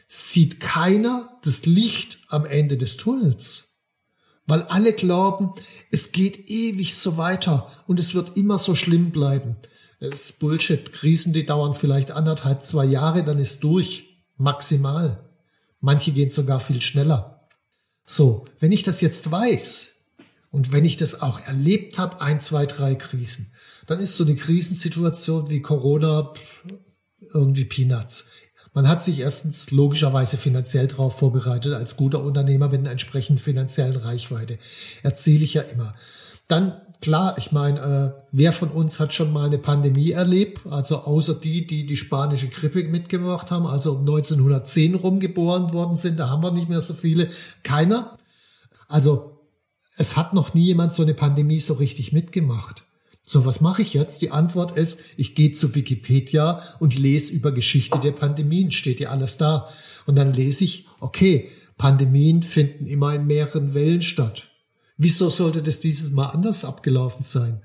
sieht 0.07 0.59
keiner 0.61 1.37
das 1.43 1.65
Licht 1.65 2.19
am 2.29 2.45
Ende 2.45 2.77
des 2.77 2.97
Tunnels. 2.97 3.65
Weil 4.47 4.63
alle 4.63 4.93
glauben, 4.93 5.51
es 5.91 6.13
geht 6.13 6.49
ewig 6.49 6.95
so 6.95 7.17
weiter 7.17 7.69
und 7.85 7.99
es 7.99 8.15
wird 8.15 8.37
immer 8.37 8.57
so 8.57 8.75
schlimm 8.75 9.11
bleiben. 9.11 9.57
Das 9.99 10.21
ist 10.21 10.39
Bullshit. 10.39 10.93
Krisen, 10.93 11.33
die 11.33 11.45
dauern 11.45 11.73
vielleicht 11.73 12.11
anderthalb, 12.11 12.63
zwei 12.63 12.85
Jahre, 12.85 13.23
dann 13.23 13.39
ist 13.39 13.63
durch. 13.63 14.05
Maximal. 14.37 15.27
Manche 15.79 16.11
gehen 16.11 16.29
sogar 16.29 16.59
viel 16.59 16.79
schneller. 16.81 17.47
So, 18.05 18.45
wenn 18.59 18.71
ich 18.71 18.83
das 18.83 19.01
jetzt 19.01 19.31
weiß 19.31 19.95
und 20.51 20.71
wenn 20.71 20.85
ich 20.85 20.95
das 20.95 21.21
auch 21.21 21.41
erlebt 21.41 21.97
habe, 21.97 22.21
ein, 22.21 22.39
zwei, 22.39 22.65
drei 22.65 22.95
Krisen, 22.95 23.51
dann 23.87 23.99
ist 23.99 24.15
so 24.15 24.23
eine 24.23 24.35
Krisensituation 24.35 25.49
wie 25.49 25.61
Corona 25.61 26.33
irgendwie 27.33 27.65
Peanuts. 27.65 28.27
Man 28.77 28.87
hat 28.87 29.01
sich 29.01 29.21
erstens 29.21 29.71
logischerweise 29.71 30.37
finanziell 30.37 30.85
darauf 30.85 31.17
vorbereitet, 31.17 31.73
als 31.73 31.97
guter 31.97 32.21
Unternehmer 32.23 32.67
mit 32.69 32.81
einer 32.81 32.91
entsprechenden 32.91 33.41
finanziellen 33.41 33.95
Reichweite. 33.95 34.59
Erzähle 35.01 35.45
ich 35.45 35.55
ja 35.55 35.63
immer. 35.63 35.95
Dann, 36.47 36.79
klar, 37.01 37.39
ich 37.39 37.51
meine, 37.51 37.79
äh, 37.79 38.21
wer 38.31 38.53
von 38.53 38.69
uns 38.69 38.99
hat 38.99 39.15
schon 39.15 39.33
mal 39.33 39.47
eine 39.47 39.57
Pandemie 39.57 40.11
erlebt? 40.11 40.61
Also 40.69 40.97
außer 40.97 41.33
die, 41.33 41.65
die 41.65 41.87
die 41.87 41.97
spanische 41.97 42.49
Grippe 42.49 42.83
mitgemacht 42.83 43.49
haben, 43.49 43.65
also 43.65 43.93
um 43.93 44.01
1910 44.01 44.93
rumgeboren 44.93 45.73
worden 45.73 45.97
sind, 45.97 46.19
da 46.19 46.29
haben 46.29 46.43
wir 46.43 46.51
nicht 46.51 46.69
mehr 46.69 46.81
so 46.81 46.93
viele. 46.93 47.29
Keiner. 47.63 48.15
Also 48.87 49.39
es 49.95 50.17
hat 50.17 50.35
noch 50.35 50.53
nie 50.53 50.65
jemand 50.65 50.93
so 50.93 51.01
eine 51.01 51.15
Pandemie 51.15 51.59
so 51.59 51.73
richtig 51.73 52.13
mitgemacht. 52.13 52.83
So, 53.29 53.45
was 53.45 53.59
mache 53.59 53.81
ich 53.81 53.93
jetzt? 53.93 54.21
Die 54.21 54.31
Antwort 54.31 54.77
ist, 54.77 55.01
ich 55.17 55.35
gehe 55.35 55.51
zu 55.51 55.75
Wikipedia 55.75 56.61
und 56.79 56.97
lese 56.97 57.33
über 57.33 57.51
Geschichte 57.51 57.99
der 57.99 58.13
Pandemien, 58.13 58.71
steht 58.71 59.01
ja 59.01 59.09
alles 59.09 59.35
da. 59.35 59.67
Und 60.05 60.15
dann 60.15 60.31
lese 60.31 60.63
ich, 60.63 60.87
okay, 61.01 61.49
Pandemien 61.77 62.41
finden 62.41 62.87
immer 62.87 63.13
in 63.13 63.27
mehreren 63.27 63.73
Wellen 63.73 64.01
statt. 64.01 64.47
Wieso 64.95 65.29
sollte 65.29 65.61
das 65.61 65.79
dieses 65.79 66.11
Mal 66.11 66.27
anders 66.27 66.63
abgelaufen 66.63 67.21
sein? 67.21 67.61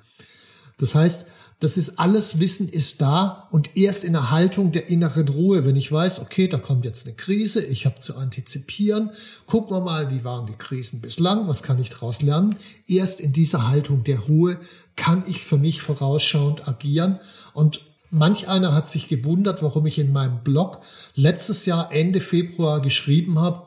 Das 0.79 0.97
heißt, 0.97 1.27
das 1.63 1.77
ist 1.77 2.01
alles 2.01 2.41
Wissen 2.41 2.69
ist 2.69 3.01
da 3.03 3.47
und 3.53 3.77
erst 3.77 4.03
in 4.03 4.15
der 4.15 4.33
Haltung 4.33 4.73
der 4.73 4.89
inneren 4.89 5.29
Ruhe, 5.29 5.65
wenn 5.65 5.77
ich 5.77 5.93
weiß, 5.93 6.19
okay, 6.19 6.49
da 6.49 6.59
kommt 6.59 6.85
jetzt 6.85 7.07
eine 7.07 7.15
Krise, 7.15 7.65
ich 7.65 7.87
habe 7.87 8.01
zu 8.01 8.17
antizipieren, 8.17 9.11
gucken 9.47 9.77
wir 9.77 9.81
mal, 9.81 10.11
wie 10.11 10.25
waren 10.25 10.47
die 10.47 10.57
Krisen 10.57 11.01
bislang, 11.01 11.47
was 11.47 11.63
kann 11.63 11.81
ich 11.81 11.91
daraus 11.91 12.21
lernen? 12.21 12.57
Erst 12.89 13.21
in 13.21 13.33
dieser 13.33 13.69
Haltung 13.69 14.03
der 14.03 14.19
Ruhe 14.19 14.59
kann 14.97 15.23
ich 15.29 15.45
für 15.45 15.57
mich 15.57 15.81
vorausschauend 15.81 16.67
agieren 16.67 17.21
und 17.55 17.83
Manch 18.15 18.47
einer 18.47 18.75
hat 18.75 18.87
sich 18.87 19.09
gewundert, 19.09 19.63
warum 19.63 19.87
ich 19.87 19.99
in 19.99 20.13
meinem 20.13 20.45
Blog 20.45 20.83
letztes 21.15 21.65
Jahr 21.65 21.91
Ende 21.93 22.21
Februar 22.21 22.83
geschrieben 22.83 23.41
habe, 23.41 23.63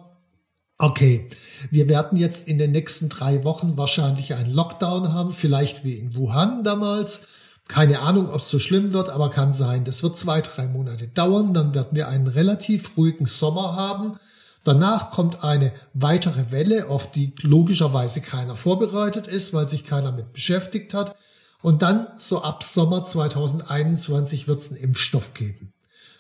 okay, 0.78 1.28
wir 1.72 1.90
werden 1.90 2.16
jetzt 2.20 2.48
in 2.48 2.60
den 2.60 2.70
nächsten 2.72 3.10
drei 3.10 3.44
Wochen 3.44 3.76
wahrscheinlich 3.76 4.36
einen 4.36 4.54
Lockdown 4.54 5.14
haben, 5.14 5.34
vielleicht 5.34 5.84
wie 5.84 5.96
in 5.96 6.16
Wuhan 6.16 6.64
damals. 6.64 7.26
Keine 7.68 8.00
Ahnung, 8.00 8.30
ob 8.30 8.42
es 8.42 8.50
so 8.50 8.60
schlimm 8.60 8.94
wird, 8.94 9.10
aber 9.10 9.30
kann 9.30 9.52
sein. 9.52 9.86
Das 9.86 10.04
wird 10.04 10.18
zwei, 10.18 10.42
drei 10.42 10.68
Monate 10.68 11.08
dauern. 11.08 11.54
Dann 11.54 11.74
werden 11.74 11.96
wir 11.96 12.08
einen 12.08 12.28
relativ 12.28 12.96
ruhigen 12.96 13.26
Sommer 13.26 13.76
haben. 13.76 14.18
Danach 14.64 15.12
kommt 15.12 15.44
eine 15.44 15.72
weitere 15.94 16.52
Welle, 16.52 16.90
auf 16.90 17.12
die 17.12 17.34
logischerweise 17.42 18.22
keiner 18.22 18.56
vorbereitet 18.56 19.28
ist, 19.28 19.54
weil 19.54 19.68
sich 19.68 19.84
keiner 19.84 20.12
mit 20.12 20.34
beschäftigt 20.34 20.94
hat. 20.94 21.16
Und 21.62 21.82
dann 21.82 22.08
so 22.18 22.44
ab 22.44 22.64
Sommer 22.64 23.04
2021 23.04 24.48
wird 24.48 24.60
es 24.60 24.70
einen 24.70 24.82
Impfstoff 24.82 25.34
geben. 25.34 25.74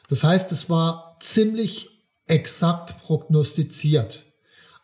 Das 0.10 0.24
heißt, 0.24 0.52
es 0.52 0.70
war 0.70 1.18
ziemlich 1.22 1.90
exakt 2.28 3.00
prognostiziert. 3.04 4.24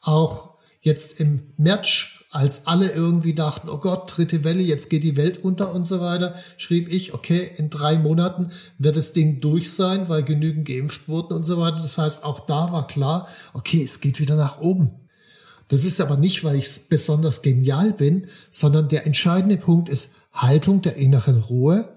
Auch 0.01 0.57
jetzt 0.81 1.19
im 1.19 1.53
März 1.57 1.87
als 2.31 2.65
alle 2.65 2.89
irgendwie 2.91 3.33
dachten, 3.33 3.69
oh 3.69 3.77
Gott, 3.77 4.13
dritte 4.15 4.45
Welle, 4.45 4.61
jetzt 4.61 4.89
geht 4.89 5.03
die 5.03 5.17
Welt 5.17 5.43
unter 5.43 5.73
und 5.75 5.85
so 5.85 5.99
weiter, 5.99 6.33
schrieb 6.55 6.91
ich, 6.91 7.13
okay, 7.13 7.51
in 7.57 7.69
drei 7.69 7.97
Monaten 7.97 8.51
wird 8.77 8.95
das 8.95 9.11
Ding 9.11 9.41
durch 9.41 9.71
sein, 9.71 10.07
weil 10.07 10.23
genügend 10.23 10.65
geimpft 10.65 11.09
wurden 11.09 11.33
und 11.33 11.45
so 11.45 11.59
weiter. 11.59 11.77
Das 11.81 11.97
heißt, 11.97 12.23
auch 12.23 12.39
da 12.39 12.71
war 12.71 12.87
klar, 12.87 13.27
okay, 13.53 13.83
es 13.83 13.99
geht 13.99 14.21
wieder 14.21 14.37
nach 14.37 14.61
oben. 14.61 14.91
Das 15.67 15.83
ist 15.83 15.99
aber 15.99 16.15
nicht, 16.15 16.43
weil 16.45 16.55
ich 16.55 16.87
besonders 16.87 17.41
genial 17.41 17.91
bin, 17.91 18.27
sondern 18.49 18.87
der 18.87 19.05
entscheidende 19.05 19.57
Punkt 19.57 19.89
ist 19.89 20.13
Haltung 20.31 20.81
der 20.81 20.95
inneren 20.95 21.41
Ruhe 21.41 21.89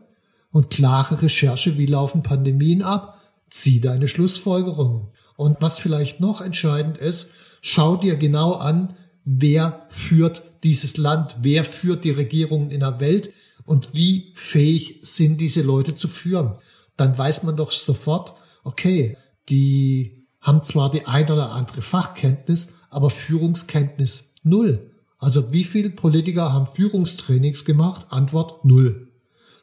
und 0.50 0.70
klare 0.70 1.22
Recherche, 1.22 1.78
wie 1.78 1.86
laufen 1.86 2.24
Pandemien 2.24 2.82
ab, 2.82 3.20
zieh 3.50 3.80
deine 3.80 4.08
Schlussfolgerungen. 4.08 5.08
Und 5.36 5.58
was 5.60 5.78
vielleicht 5.78 6.18
noch 6.18 6.40
entscheidend 6.40 6.98
ist, 6.98 7.30
schau 7.62 7.96
dir 7.96 8.16
genau 8.16 8.54
an, 8.54 8.94
wer 9.24 9.86
führt 9.88 10.42
dieses 10.62 10.96
Land, 10.96 11.36
wer 11.42 11.64
führt 11.64 12.04
die 12.04 12.10
Regierungen 12.10 12.70
in 12.70 12.80
der 12.80 13.00
Welt 13.00 13.30
und 13.64 13.90
wie 13.92 14.32
fähig 14.34 14.98
sind 15.02 15.40
diese 15.40 15.62
Leute 15.62 15.94
zu 15.94 16.08
führen. 16.08 16.56
Dann 16.96 17.16
weiß 17.16 17.42
man 17.44 17.56
doch 17.56 17.72
sofort, 17.72 18.34
okay, 18.62 19.16
die 19.48 20.26
haben 20.40 20.62
zwar 20.62 20.90
die 20.90 21.06
ein 21.06 21.30
oder 21.30 21.52
andere 21.52 21.82
Fachkenntnis, 21.82 22.74
aber 22.90 23.10
Führungskenntnis 23.10 24.34
null. 24.42 24.90
Also 25.18 25.52
wie 25.52 25.64
viele 25.64 25.90
Politiker 25.90 26.52
haben 26.52 26.66
Führungstrainings 26.66 27.64
gemacht? 27.64 28.06
Antwort 28.10 28.64
null. 28.64 29.08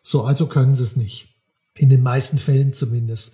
So, 0.02 0.24
also 0.24 0.48
können 0.48 0.74
sie 0.74 0.84
es 0.84 0.96
nicht. 0.96 1.36
In 1.76 1.90
den 1.90 2.02
meisten 2.02 2.38
Fällen 2.38 2.74
zumindest. 2.74 3.34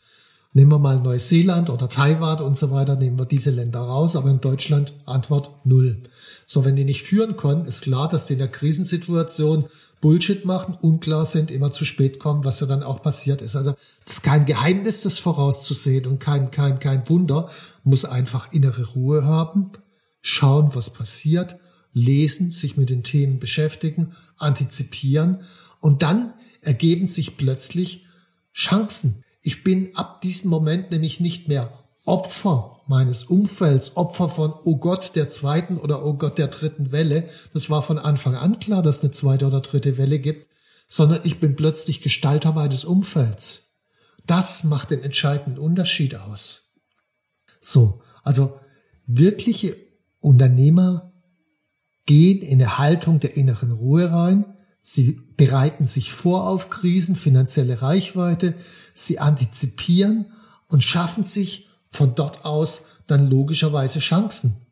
Nehmen 0.58 0.72
wir 0.72 0.80
mal 0.80 1.00
Neuseeland 1.00 1.70
oder 1.70 1.88
Taiwan 1.88 2.42
und 2.42 2.58
so 2.58 2.72
weiter, 2.72 2.96
nehmen 2.96 3.20
wir 3.20 3.28
diese 3.28 3.52
Länder 3.52 3.82
raus, 3.82 4.16
aber 4.16 4.32
in 4.32 4.42
Deutschland 4.42 4.92
Antwort 5.06 5.52
null. 5.68 6.02
So, 6.48 6.66
wenn 6.66 6.76
die 6.76 6.84
nicht 6.84 7.04
führen 7.04 7.38
können, 7.38 7.66
ist 7.66 7.84
klar, 7.84 8.08
dass 8.08 8.26
die 8.26 8.34
in 8.34 8.40
der 8.40 8.48
Krisensituation 8.48 9.66
Bullshit 10.02 10.46
machen, 10.46 10.76
unklar 10.82 11.26
sind, 11.26 11.52
immer 11.52 11.72
zu 11.72 11.86
spät 11.86 12.18
kommen, 12.18 12.44
was 12.44 12.60
ja 12.60 12.66
dann 12.66 12.82
auch 12.82 13.04
passiert 13.04 13.44
ist. 13.44 13.56
Also 13.56 13.76
das 14.06 14.14
ist 14.14 14.24
kein 14.24 14.46
Geheimnis, 14.46 15.02
das 15.02 15.20
vorauszusehen 15.20 16.08
und 16.08 16.18
kein, 16.18 16.50
kein, 16.50 16.80
kein 16.80 17.08
Wunder, 17.08 17.52
muss 17.84 18.04
einfach 18.04 18.52
innere 18.52 18.94
Ruhe 18.96 19.26
haben, 19.26 19.74
schauen, 20.24 20.74
was 20.74 20.92
passiert, 20.92 21.58
lesen, 21.94 22.50
sich 22.50 22.78
mit 22.78 22.90
den 22.90 23.04
Themen 23.04 23.38
beschäftigen, 23.38 24.14
antizipieren 24.38 25.42
und 25.82 26.02
dann 26.02 26.34
ergeben 26.62 27.08
sich 27.08 27.38
plötzlich 27.38 28.08
Chancen. 28.56 29.24
Ich 29.48 29.64
bin 29.64 29.96
ab 29.96 30.20
diesem 30.20 30.50
Moment 30.50 30.92
nämlich 30.92 31.22
nicht 31.22 31.48
mehr 31.48 31.72
Opfer 32.04 32.82
meines 32.86 33.24
Umfelds, 33.24 33.96
Opfer 33.96 34.28
von, 34.28 34.54
oh 34.66 34.76
Gott, 34.76 35.16
der 35.16 35.30
zweiten 35.30 35.78
oder 35.78 36.06
oh 36.06 36.16
Gott, 36.16 36.38
der 36.38 36.48
dritten 36.48 36.92
Welle. 36.92 37.30
Das 37.54 37.70
war 37.70 37.82
von 37.82 37.98
Anfang 37.98 38.36
an 38.36 38.60
klar, 38.60 38.82
dass 38.82 38.98
es 38.98 39.04
eine 39.04 39.12
zweite 39.14 39.48
oder 39.48 39.62
dritte 39.62 39.98
Welle 39.98 40.20
gibt, 40.20 40.50
sondern 40.90 41.22
ich 41.24 41.40
bin 41.40 41.56
plötzlich 41.56 42.02
Gestalter 42.02 42.52
meines 42.52 42.84
Umfelds. 42.84 43.68
Das 44.26 44.66
macht 44.66 44.92
den 44.92 45.02
entscheidenden 45.02 45.58
Unterschied 45.58 46.18
aus. 46.18 46.74
So, 47.62 48.02
also 48.24 48.60
wirkliche 49.06 49.78
Unternehmer 50.20 51.14
gehen 52.06 52.42
in 52.42 52.62
eine 52.62 52.80
Haltung 52.80 53.22
der 53.22 53.38
inneren 53.38 53.72
Ruhe 53.72 54.12
rein, 54.12 54.57
Sie 54.90 55.20
bereiten 55.36 55.86
sich 55.86 56.14
vor 56.14 56.48
auf 56.48 56.70
Krisen, 56.70 57.18
finanzielle 57.18 57.82
Reichweite, 57.82 58.54
sie 58.94 59.20
antizipieren 59.20 60.32
und 60.70 60.82
schaffen 60.82 61.26
sich 61.26 61.68
von 61.90 62.16
dort 62.16 62.46
aus 62.46 62.84
dann 63.06 63.30
logischerweise 63.30 64.00
Chancen. 64.00 64.66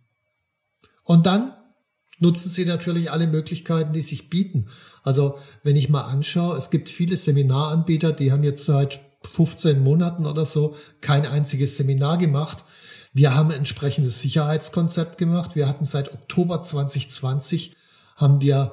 Und 1.03 1.25
dann 1.25 1.53
nutzen 2.19 2.50
sie 2.50 2.63
natürlich 2.63 3.12
alle 3.12 3.27
Möglichkeiten, 3.27 3.91
die 3.91 4.01
sich 4.01 4.29
bieten. 4.29 4.69
Also 5.03 5.38
wenn 5.63 5.75
ich 5.75 5.89
mal 5.89 6.03
anschaue, 6.03 6.55
es 6.55 6.69
gibt 6.69 6.88
viele 6.88 7.17
Seminaranbieter, 7.17 8.13
die 8.13 8.31
haben 8.31 8.45
jetzt 8.45 8.63
seit 8.63 9.01
15 9.24 9.84
Monaten 9.84 10.25
oder 10.25 10.45
so 10.45 10.77
kein 11.01 11.25
einziges 11.25 11.75
Seminar 11.75 12.17
gemacht. 12.17 12.63
Wir 13.12 13.36
haben 13.36 13.50
ein 13.50 13.57
entsprechendes 13.57 14.22
Sicherheitskonzept 14.22 15.17
gemacht. 15.17 15.57
Wir 15.57 15.67
hatten 15.67 15.84
seit 15.84 16.13
Oktober 16.13 16.63
2020 16.63 17.75
haben 18.15 18.39
wir 18.39 18.72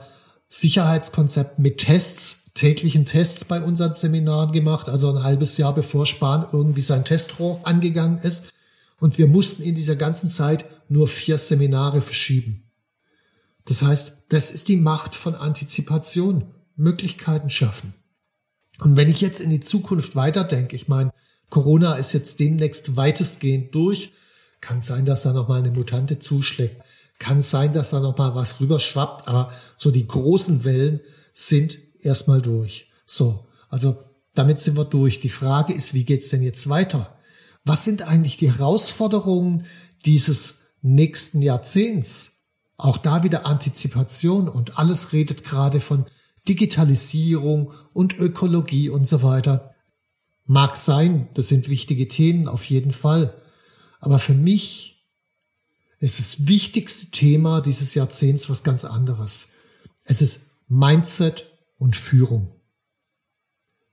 Sicherheitskonzept 0.53 1.59
mit 1.59 1.79
Tests, 1.79 2.51
täglichen 2.55 3.07
Tests 3.07 3.45
bei 3.45 3.63
unseren 3.63 3.95
Seminaren 3.95 4.53
gemacht, 4.53 4.89
also 4.89 5.11
ein 5.11 5.23
halbes 5.25 5.57
Jahr 5.57 5.75
bevor 5.75 6.05
Spahn 6.05 6.47
irgendwie 6.53 6.83
sein 6.83 7.05
Testrohr 7.05 7.61
angegangen 7.65 8.19
ist. 8.19 8.53
Und 9.01 9.17
wir 9.19 9.27
mussten 9.27 9.63
in 9.63 9.75
dieser 9.75 9.97
ganzen 9.97 10.29
Zeit 10.29 10.67
nur 10.89 11.09
vier 11.09 11.39
Seminare 11.39 12.03
verschieben. 12.03 12.71
Das 13.65 13.83
heißt, 13.83 14.25
das 14.29 14.51
ist 14.51 14.69
die 14.69 14.77
Macht 14.77 15.15
von 15.15 15.35
Antizipation, 15.35 16.45
Möglichkeiten 16.77 17.49
schaffen. 17.49 17.95
Und 18.81 18.97
wenn 18.97 19.09
ich 19.09 19.21
jetzt 19.21 19.41
in 19.41 19.51
die 19.51 19.61
Zukunft 19.61 20.17
weiterdenke, 20.17 20.77
ich 20.77 20.87
meine, 20.87 21.13
Corona 21.49 21.95
ist 21.95 22.13
jetzt 22.13 22.41
demnächst 22.41 22.97
weitestgehend 22.97 23.75
durch, 23.75 24.13
kann 24.61 24.81
sein, 24.81 25.05
dass 25.05 25.23
da 25.23 25.33
nochmal 25.33 25.61
eine 25.61 25.71
Mutante 25.71 26.19
zuschlägt. 26.19 26.77
Kann 27.23 27.41
sein, 27.41 27.73
dass 27.73 27.91
da 27.91 28.01
noch 28.01 28.19
mal 28.19 28.35
was 28.35 28.59
rüberschwappt, 28.59 29.29
aber 29.29 29.49
so 29.77 29.93
die 29.93 30.09
großen 30.09 30.65
Wellen 30.65 30.99
sind 31.33 31.79
erstmal 32.01 32.43
durch. 32.43 32.91
So, 33.07 33.47
also 33.69 33.97
damit 34.35 34.59
sind 34.59 34.77
wir 34.77 34.87
durch. 34.87 35.21
Die 35.21 35.29
Frage 35.29 35.73
ist, 35.73 35.95
wie 35.95 36.03
geht's 36.03 36.31
denn 36.31 36.43
jetzt 36.43 36.69
weiter? 36.69 37.17
Was 37.65 37.85
sind 37.85 38.03
eigentlich 38.03 38.39
die 38.39 38.53
Herausforderungen 38.53 39.67
dieses 40.05 40.63
nächsten 40.81 41.43
Jahrzehnts? 41.43 42.39
Auch 42.77 42.99
da 42.99 43.23
wieder 43.23 43.47
Antizipation 43.47 44.49
und 44.49 44.81
alles 44.81 45.13
redet 45.13 45.45
gerade 45.45 45.81
von 45.81 46.07
Digitalisierung 46.49 47.73
und 47.93 48.19
Ökologie 48.19 48.89
und 48.89 49.07
so 49.07 49.23
weiter. 49.23 49.77
Mag 50.45 50.75
sein, 50.75 51.29
das 51.35 51.47
sind 51.47 51.69
wichtige 51.69 52.09
Themen 52.09 52.49
auf 52.49 52.65
jeden 52.65 52.91
Fall. 52.91 53.33
Aber 54.01 54.19
für 54.19 54.35
mich 54.35 54.92
ist 56.03 56.19
das 56.19 56.49
wichtigste 56.49 57.11
Thema 57.13 57.61
dieses 57.61 57.95
Jahrzehnts 57.95 58.51
was 58.51 58.65
ganz 58.65 58.85
anderes. 58.85 59.51
Es 60.05 60.21
ist 60.21 60.41
Mindset 60.69 61.47
und 61.79 61.95
Führung. 61.95 62.53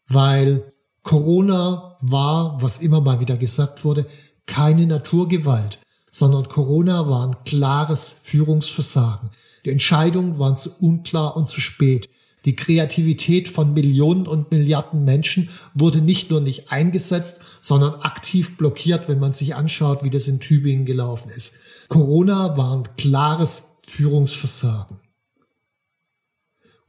Weil 0.08 0.74
Corona 1.04 1.98
war, 2.02 2.62
was 2.62 2.80
immer 2.80 3.02
mal 3.02 3.20
wieder 3.20 3.38
gesagt 3.38 3.86
wurde, 3.86 4.08
keine 4.48 4.88
Naturgewalt, 4.88 5.80
sondern 6.12 6.50
Corona 6.50 7.08
war 7.08 7.28
ein 7.28 7.44
klares 7.46 8.16
Führungsversagen. 8.24 9.30
Die 9.66 9.70
Entscheidungen 9.70 10.40
waren 10.40 10.58
zu 10.58 10.72
unklar 10.80 11.38
und 11.38 11.48
zu 11.48 11.62
spät. 11.62 12.10
Die 12.50 12.56
Kreativität 12.56 13.48
von 13.48 13.76
Millionen 13.76 14.26
und 14.26 14.50
Milliarden 14.50 15.04
Menschen 15.04 15.52
wurde 15.76 16.02
nicht 16.02 16.32
nur 16.32 16.42
nicht 16.42 16.72
eingesetzt, 16.72 17.42
sondern 17.62 18.02
aktiv 18.02 18.58
blockiert, 18.58 19.08
wenn 19.08 19.20
man 19.20 19.34
sich 19.34 19.54
anschaut, 19.54 20.04
wie 20.04 20.10
das 20.10 20.28
in 20.28 20.40
Tübingen 20.40 20.84
gelaufen 20.84 21.30
ist. 21.30 21.54
Corona 21.90 22.58
war 22.58 22.76
ein 22.76 22.96
klares 22.98 23.76
Führungsversagen. 23.86 25.00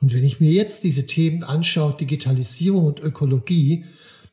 Und 0.01 0.15
wenn 0.15 0.25
ich 0.25 0.41
mir 0.41 0.51
jetzt 0.51 0.83
diese 0.85 1.07
Themen 1.07 1.45
anschaue, 1.45 1.93
Digitalisierung 1.93 2.87
und 2.87 3.01
Ökologie, 3.01 3.85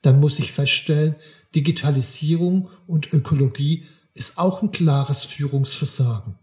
dann 0.02 0.22
muss 0.22 0.40
ich 0.40 0.54
feststellen, 0.54 1.18
Digitalisierung 1.54 2.70
und 2.88 3.12
Ökologie 3.12 3.84
ist 4.14 4.38
auch 4.38 4.62
ein 4.62 4.72
klares 4.72 5.26
Führungsversagen. 5.26 6.36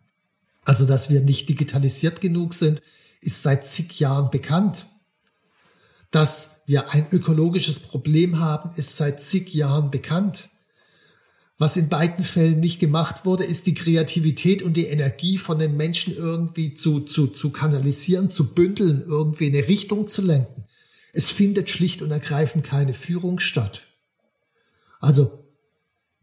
Also, 0.66 0.84
dass 0.84 1.08
wir 1.08 1.22
nicht 1.22 1.48
digitalisiert 1.48 2.20
genug 2.20 2.52
sind, 2.52 2.82
ist 3.24 3.42
seit 3.42 3.66
zig 3.66 3.98
Jahren 3.98 4.30
bekannt. 4.30 4.86
Dass 6.10 6.62
wir 6.66 6.90
ein 6.90 7.08
ökologisches 7.10 7.80
Problem 7.80 8.38
haben, 8.38 8.70
ist 8.76 8.96
seit 8.96 9.22
zig 9.22 9.52
Jahren 9.52 9.90
bekannt. 9.90 10.48
Was 11.56 11.76
in 11.76 11.88
beiden 11.88 12.24
Fällen 12.24 12.60
nicht 12.60 12.80
gemacht 12.80 13.24
wurde, 13.24 13.44
ist 13.44 13.66
die 13.66 13.74
Kreativität 13.74 14.62
und 14.62 14.76
die 14.76 14.86
Energie 14.86 15.38
von 15.38 15.58
den 15.58 15.76
Menschen 15.76 16.14
irgendwie 16.16 16.74
zu, 16.74 17.00
zu, 17.00 17.28
zu 17.28 17.50
kanalisieren, 17.50 18.30
zu 18.30 18.54
bündeln, 18.54 19.02
irgendwie 19.06 19.46
in 19.46 19.54
eine 19.54 19.68
Richtung 19.68 20.08
zu 20.08 20.22
lenken. 20.22 20.64
Es 21.12 21.30
findet 21.30 21.70
schlicht 21.70 22.02
und 22.02 22.10
ergreifend 22.10 22.64
keine 22.64 22.92
Führung 22.92 23.38
statt. 23.38 23.86
Also 25.00 25.44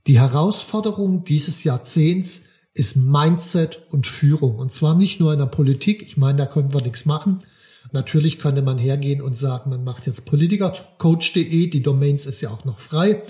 die 0.08 0.20
Herausforderung 0.20 1.24
dieses 1.24 1.64
Jahrzehnts 1.64 2.44
ist 2.74 2.96
Mindset 2.96 3.84
und 3.90 4.08
Führung. 4.08 4.58
Und 4.58 4.72
zwar 4.72 4.96
nicht 4.96 5.20
nur 5.20 5.34
in 5.34 5.40
der 5.40 5.46
Politik. 5.46 6.02
Ich 6.02 6.18
meine, 6.18 6.38
da 6.38 6.46
können 6.46 6.74
wir 6.74 6.82
nichts 6.82 7.06
machen. 7.06 7.40
Natürlich 7.92 8.40
könnte 8.40 8.62
man 8.62 8.78
hergehen 8.78 9.22
und 9.22 9.36
sagen, 9.36 9.70
man 9.70 9.84
macht 9.84 10.06
jetzt 10.06 10.26
politikercoach.de, 10.26 11.68
die 11.68 11.82
Domains 11.82 12.26
ist 12.26 12.40
ja 12.42 12.50
auch 12.50 12.64
noch 12.64 12.80
frei. 12.80 13.22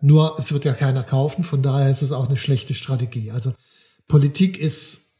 Nur 0.00 0.36
es 0.38 0.52
wird 0.52 0.64
ja 0.64 0.72
keiner 0.72 1.02
kaufen, 1.02 1.44
von 1.44 1.62
daher 1.62 1.90
ist 1.90 2.02
es 2.02 2.12
auch 2.12 2.28
eine 2.28 2.36
schlechte 2.36 2.74
Strategie. 2.74 3.30
Also 3.32 3.52
Politik 4.06 4.56
ist 4.56 5.16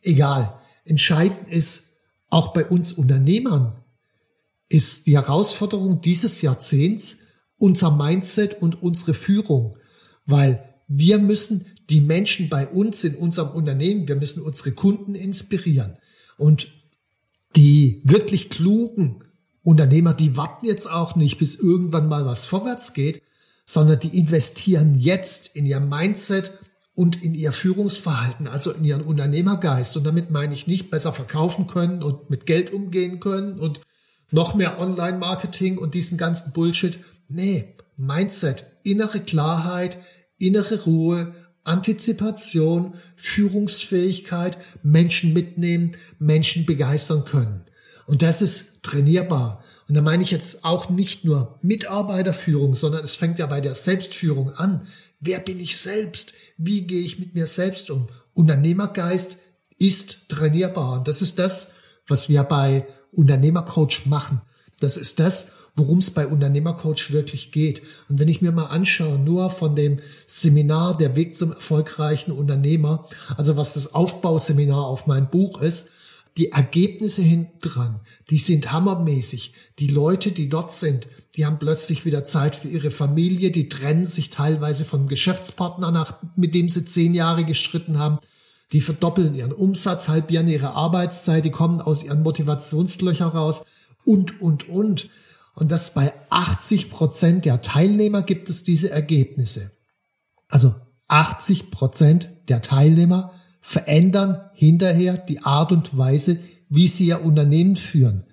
egal. 0.00 0.58
Entscheidend 0.84 1.48
ist, 1.48 1.92
auch 2.28 2.52
bei 2.52 2.64
uns 2.64 2.92
Unternehmern 2.92 3.76
ist 4.68 5.06
die 5.06 5.16
Herausforderung 5.16 6.00
dieses 6.00 6.40
Jahrzehnts 6.40 7.18
unser 7.58 7.92
Mindset 7.92 8.60
und 8.60 8.82
unsere 8.82 9.14
Führung, 9.14 9.76
weil 10.26 10.64
wir 10.88 11.18
müssen 11.18 11.66
die 11.90 12.00
Menschen 12.00 12.48
bei 12.48 12.66
uns 12.66 13.04
in 13.04 13.14
unserem 13.14 13.50
Unternehmen, 13.50 14.08
wir 14.08 14.16
müssen 14.16 14.42
unsere 14.42 14.72
Kunden 14.72 15.14
inspirieren. 15.14 15.96
Und 16.38 16.68
die 17.56 18.00
wirklich 18.04 18.50
klugen 18.50 19.18
Unternehmer, 19.62 20.14
die 20.14 20.36
warten 20.36 20.66
jetzt 20.66 20.90
auch 20.90 21.16
nicht, 21.16 21.38
bis 21.38 21.56
irgendwann 21.56 22.08
mal 22.08 22.26
was 22.26 22.44
vorwärts 22.44 22.94
geht, 22.94 23.22
sondern 23.64 24.00
die 24.00 24.18
investieren 24.18 24.96
jetzt 24.98 25.54
in 25.54 25.66
ihr 25.66 25.80
Mindset 25.80 26.52
und 26.94 27.22
in 27.22 27.34
ihr 27.34 27.52
Führungsverhalten, 27.52 28.48
also 28.48 28.72
in 28.72 28.84
ihren 28.84 29.02
Unternehmergeist. 29.02 29.96
Und 29.96 30.04
damit 30.04 30.30
meine 30.30 30.54
ich 30.54 30.66
nicht 30.66 30.90
besser 30.90 31.12
verkaufen 31.12 31.66
können 31.66 32.02
und 32.02 32.28
mit 32.28 32.46
Geld 32.46 32.72
umgehen 32.72 33.20
können 33.20 33.58
und 33.58 33.80
noch 34.30 34.54
mehr 34.54 34.80
Online-Marketing 34.80 35.78
und 35.78 35.94
diesen 35.94 36.18
ganzen 36.18 36.52
Bullshit. 36.52 36.98
Nee, 37.28 37.76
Mindset, 37.96 38.64
innere 38.82 39.20
Klarheit, 39.20 39.98
innere 40.38 40.82
Ruhe, 40.84 41.34
Antizipation, 41.64 42.94
Führungsfähigkeit, 43.16 44.58
Menschen 44.82 45.32
mitnehmen, 45.32 45.92
Menschen 46.18 46.66
begeistern 46.66 47.24
können. 47.24 47.64
Und 48.06 48.22
das 48.22 48.42
ist 48.42 48.82
trainierbar. 48.82 49.62
Und 49.88 49.96
da 49.96 50.02
meine 50.02 50.22
ich 50.22 50.30
jetzt 50.30 50.64
auch 50.64 50.90
nicht 50.90 51.24
nur 51.24 51.58
Mitarbeiterführung, 51.62 52.74
sondern 52.74 53.04
es 53.04 53.14
fängt 53.14 53.38
ja 53.38 53.46
bei 53.46 53.60
der 53.60 53.74
Selbstführung 53.74 54.50
an. 54.52 54.86
Wer 55.20 55.38
bin 55.38 55.60
ich 55.60 55.76
selbst? 55.76 56.32
Wie 56.56 56.82
gehe 56.82 57.02
ich 57.02 57.18
mit 57.18 57.34
mir 57.34 57.46
selbst 57.46 57.90
um? 57.90 58.08
Unternehmergeist 58.34 59.38
ist 59.78 60.28
trainierbar. 60.28 60.98
Und 60.98 61.08
das 61.08 61.22
ist 61.22 61.38
das, 61.38 61.72
was 62.06 62.28
wir 62.28 62.42
bei 62.42 62.86
Unternehmercoach 63.12 64.06
machen. 64.06 64.40
Das 64.82 64.96
ist 64.96 65.20
das, 65.20 65.52
worum 65.76 65.98
es 65.98 66.10
bei 66.10 66.26
Unternehmercoach 66.26 67.12
wirklich 67.12 67.52
geht. 67.52 67.82
Und 68.08 68.18
wenn 68.18 68.28
ich 68.28 68.42
mir 68.42 68.52
mal 68.52 68.66
anschaue, 68.66 69.18
nur 69.18 69.50
von 69.50 69.76
dem 69.76 70.00
Seminar 70.26 70.96
Der 70.96 71.14
Weg 71.14 71.36
zum 71.36 71.52
erfolgreichen 71.52 72.32
Unternehmer, 72.32 73.06
also 73.36 73.56
was 73.56 73.74
das 73.74 73.94
Aufbauseminar 73.94 74.84
auf 74.84 75.06
mein 75.06 75.30
Buch 75.30 75.60
ist, 75.60 75.90
die 76.36 76.50
Ergebnisse 76.50 77.22
hinten 77.22 77.58
dran, 77.60 78.00
die 78.30 78.38
sind 78.38 78.72
hammermäßig. 78.72 79.54
Die 79.78 79.86
Leute, 79.86 80.32
die 80.32 80.48
dort 80.48 80.72
sind, 80.72 81.06
die 81.36 81.46
haben 81.46 81.58
plötzlich 81.58 82.04
wieder 82.04 82.24
Zeit 82.24 82.56
für 82.56 82.68
ihre 82.68 82.90
Familie, 82.90 83.50
die 83.50 83.68
trennen 83.68 84.06
sich 84.06 84.30
teilweise 84.30 84.84
vom 84.84 85.06
Geschäftspartner, 85.06 85.90
nach, 85.92 86.16
mit 86.36 86.54
dem 86.54 86.68
sie 86.68 86.84
zehn 86.86 87.14
Jahre 87.14 87.44
gestritten 87.44 87.98
haben. 87.98 88.18
Die 88.72 88.80
verdoppeln 88.80 89.34
ihren 89.34 89.52
Umsatz, 89.52 90.08
halbieren 90.08 90.48
ihre 90.48 90.70
Arbeitszeit, 90.70 91.44
die 91.44 91.50
kommen 91.50 91.82
aus 91.82 92.02
ihren 92.02 92.22
Motivationslöchern 92.22 93.28
raus 93.28 93.62
und, 94.04 94.40
und, 94.40 94.68
und. 94.68 95.08
Und 95.54 95.70
das 95.70 95.94
bei 95.94 96.12
80 96.30 96.90
Prozent 96.90 97.44
der 97.44 97.60
Teilnehmer 97.62 98.22
gibt 98.22 98.48
es 98.48 98.62
diese 98.62 98.90
Ergebnisse. 98.90 99.72
Also 100.48 100.74
80 101.08 101.70
Prozent 101.70 102.30
der 102.48 102.62
Teilnehmer 102.62 103.34
verändern 103.60 104.50
hinterher 104.54 105.18
die 105.18 105.42
Art 105.42 105.72
und 105.72 105.96
Weise, 105.96 106.38
wie 106.68 106.88
sie 106.88 107.06
ihr 107.06 107.22
Unternehmen 107.22 107.76
führen. 107.76 108.24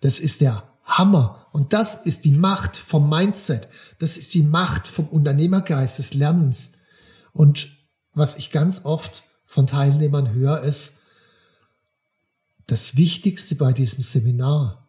Das 0.00 0.20
ist 0.20 0.40
der 0.40 0.62
Hammer. 0.84 1.46
Und 1.52 1.72
das 1.72 1.94
ist 2.06 2.24
die 2.24 2.32
Macht 2.32 2.76
vom 2.76 3.08
Mindset. 3.08 3.68
Das 3.98 4.16
ist 4.16 4.34
die 4.34 4.42
Macht 4.42 4.86
vom 4.86 5.08
Unternehmergeist 5.08 5.98
des 5.98 6.14
Lernens. 6.14 6.72
Und 7.32 7.70
was 8.12 8.36
ich 8.36 8.50
ganz 8.50 8.84
oft 8.84 9.24
von 9.44 9.66
Teilnehmern 9.66 10.32
höre, 10.32 10.60
ist, 10.62 10.98
das 12.66 12.96
Wichtigste 12.96 13.54
bei 13.54 13.72
diesem 13.72 14.02
Seminar 14.02 14.87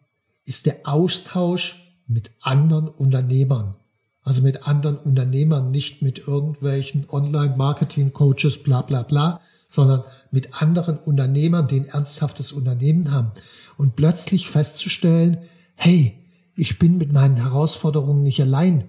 ist 0.49 0.65
der 0.65 0.79
Austausch 0.83 1.75
mit 2.07 2.31
anderen 2.41 2.87
Unternehmern. 2.87 3.75
Also 4.23 4.41
mit 4.41 4.67
anderen 4.67 4.97
Unternehmern, 4.97 5.69
nicht 5.69 6.01
mit 6.01 6.27
irgendwelchen 6.27 7.07
Online-Marketing-Coaches, 7.07 8.63
bla 8.63 8.81
bla 8.81 9.03
bla, 9.03 9.39
sondern 9.69 10.03
mit 10.31 10.61
anderen 10.61 10.97
Unternehmern, 10.97 11.67
die 11.67 11.79
ein 11.79 11.85
ernsthaftes 11.85 12.51
Unternehmen 12.51 13.11
haben. 13.11 13.31
Und 13.77 13.95
plötzlich 13.95 14.49
festzustellen, 14.49 15.37
hey, 15.75 16.17
ich 16.55 16.79
bin 16.79 16.97
mit 16.97 17.13
meinen 17.13 17.37
Herausforderungen 17.37 18.23
nicht 18.23 18.41
allein. 18.41 18.85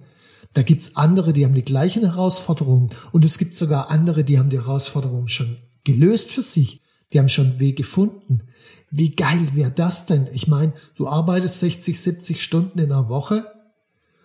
Da 0.53 0.63
gibt's 0.63 0.95
andere, 0.95 1.31
die 1.31 1.45
haben 1.45 1.53
die 1.53 1.61
gleichen 1.61 2.03
Herausforderungen. 2.03 2.89
Und 3.11 3.23
es 3.23 3.37
gibt 3.37 3.55
sogar 3.55 3.91
andere, 3.91 4.23
die 4.23 4.39
haben 4.39 4.49
die 4.49 4.59
Herausforderungen 4.59 5.27
schon 5.27 5.57
gelöst 5.83 6.31
für 6.31 6.41
sich. 6.41 6.80
Die 7.11 7.19
haben 7.19 7.29
schon 7.29 7.47
einen 7.47 7.59
Weg 7.59 7.77
gefunden. 7.77 8.41
Wie 8.89 9.15
geil 9.15 9.47
wäre 9.53 9.71
das 9.71 10.05
denn? 10.05 10.27
Ich 10.33 10.47
meine, 10.47 10.73
du 10.95 11.07
arbeitest 11.07 11.59
60, 11.59 11.99
70 11.99 12.43
Stunden 12.43 12.79
in 12.79 12.91
einer 12.91 13.09
Woche 13.09 13.45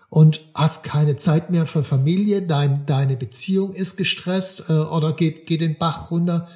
und 0.09 0.41
hast 0.55 0.85
keine 0.85 1.17
Zeit 1.17 1.51
mehr 1.51 1.67
für 1.67 1.85
Familie, 1.85 2.43
dein, 2.43 2.87
deine 2.87 3.17
Beziehung 3.17 3.75
ist 3.75 3.97
gestresst 3.97 4.65
äh, 4.69 4.73
oder 4.73 5.13
geht, 5.13 5.47
geht 5.47 5.61
den 5.61 5.79
Bach 5.79 6.11
runter. 6.11 6.49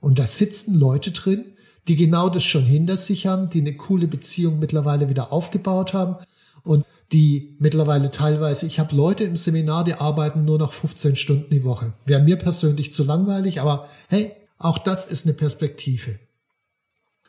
Und 0.00 0.18
da 0.18 0.26
sitzen 0.26 0.74
Leute 0.74 1.12
drin, 1.12 1.44
die 1.88 1.96
genau 1.96 2.28
das 2.28 2.44
schon 2.44 2.64
hinter 2.64 2.96
sich 2.96 3.26
haben, 3.26 3.48
die 3.48 3.60
eine 3.60 3.76
coole 3.76 4.08
Beziehung 4.08 4.58
mittlerweile 4.58 5.08
wieder 5.08 5.32
aufgebaut 5.32 5.94
haben 5.94 6.16
und 6.62 6.84
die 7.12 7.56
mittlerweile 7.60 8.10
teilweise, 8.10 8.66
ich 8.66 8.80
habe 8.80 8.94
Leute 8.96 9.22
im 9.24 9.36
Seminar, 9.36 9.84
die 9.84 9.94
arbeiten 9.94 10.44
nur 10.44 10.58
noch 10.58 10.72
15 10.72 11.14
Stunden 11.14 11.50
die 11.50 11.64
Woche. 11.64 11.92
Wäre 12.04 12.22
mir 12.22 12.36
persönlich 12.36 12.92
zu 12.92 13.04
langweilig, 13.04 13.60
aber 13.60 13.88
hey, 14.08 14.32
auch 14.58 14.78
das 14.78 15.06
ist 15.06 15.26
eine 15.26 15.34
Perspektive. 15.34 16.18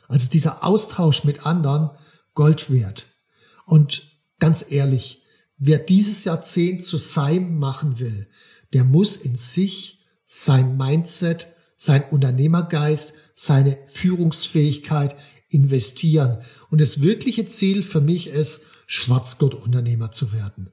Also 0.08 0.30
dieser 0.30 0.64
Austausch 0.64 1.24
mit 1.24 1.46
anderen 1.46 1.90
Gold 2.34 2.72
wert. 2.72 3.06
Und 3.66 4.04
ganz 4.40 4.66
ehrlich, 4.70 5.24
wer 5.58 5.80
dieses 5.80 6.24
Jahrzehnt 6.24 6.86
zu 6.86 6.98
seinem 6.98 7.60
machen 7.60 8.00
will, 8.00 8.28
der 8.74 8.84
muss 8.84 9.16
in 9.16 9.36
sich 9.36 10.06
sein 10.26 10.78
Mindset, 10.78 11.48
sein 11.76 12.04
Unternehmergeist, 12.10 13.14
seine 13.36 13.78
Führungsfähigkeit 13.88 15.16
investieren. 15.50 16.38
Und 16.70 16.82
das 16.82 17.02
wirkliche 17.02 17.46
Ziel 17.46 17.84
für 17.84 18.02
mich 18.02 18.28
ist, 18.28 18.64
Schwarzgurt-Unternehmer 18.88 20.12
zu 20.12 20.34
werden. 20.34 20.70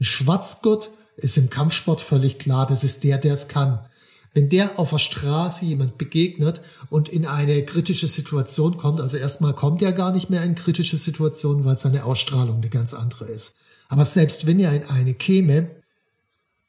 Ein 0.00 0.04
Schwarzgurt 0.04 0.90
ist 1.16 1.36
im 1.36 1.50
Kampfsport 1.50 2.00
völlig 2.00 2.38
klar, 2.38 2.66
das 2.66 2.84
ist 2.84 3.04
der, 3.04 3.18
der 3.18 3.34
es 3.34 3.48
kann. 3.48 3.84
Wenn 4.32 4.48
der 4.48 4.78
auf 4.78 4.90
der 4.90 4.98
Straße 4.98 5.64
jemand 5.64 5.98
begegnet 5.98 6.60
und 6.88 7.08
in 7.08 7.26
eine 7.26 7.64
kritische 7.64 8.06
Situation 8.06 8.76
kommt, 8.76 9.00
also 9.00 9.16
erstmal 9.16 9.54
kommt 9.54 9.82
er 9.82 9.92
gar 9.92 10.12
nicht 10.12 10.30
mehr 10.30 10.44
in 10.44 10.54
kritische 10.54 10.96
Situationen, 10.96 11.64
weil 11.64 11.78
seine 11.78 12.04
Ausstrahlung 12.04 12.56
eine 12.56 12.68
ganz 12.68 12.94
andere 12.94 13.24
ist. 13.24 13.54
Aber 13.88 14.04
selbst 14.04 14.46
wenn 14.46 14.60
er 14.60 14.72
in 14.72 14.84
eine 14.84 15.14
käme, 15.14 15.70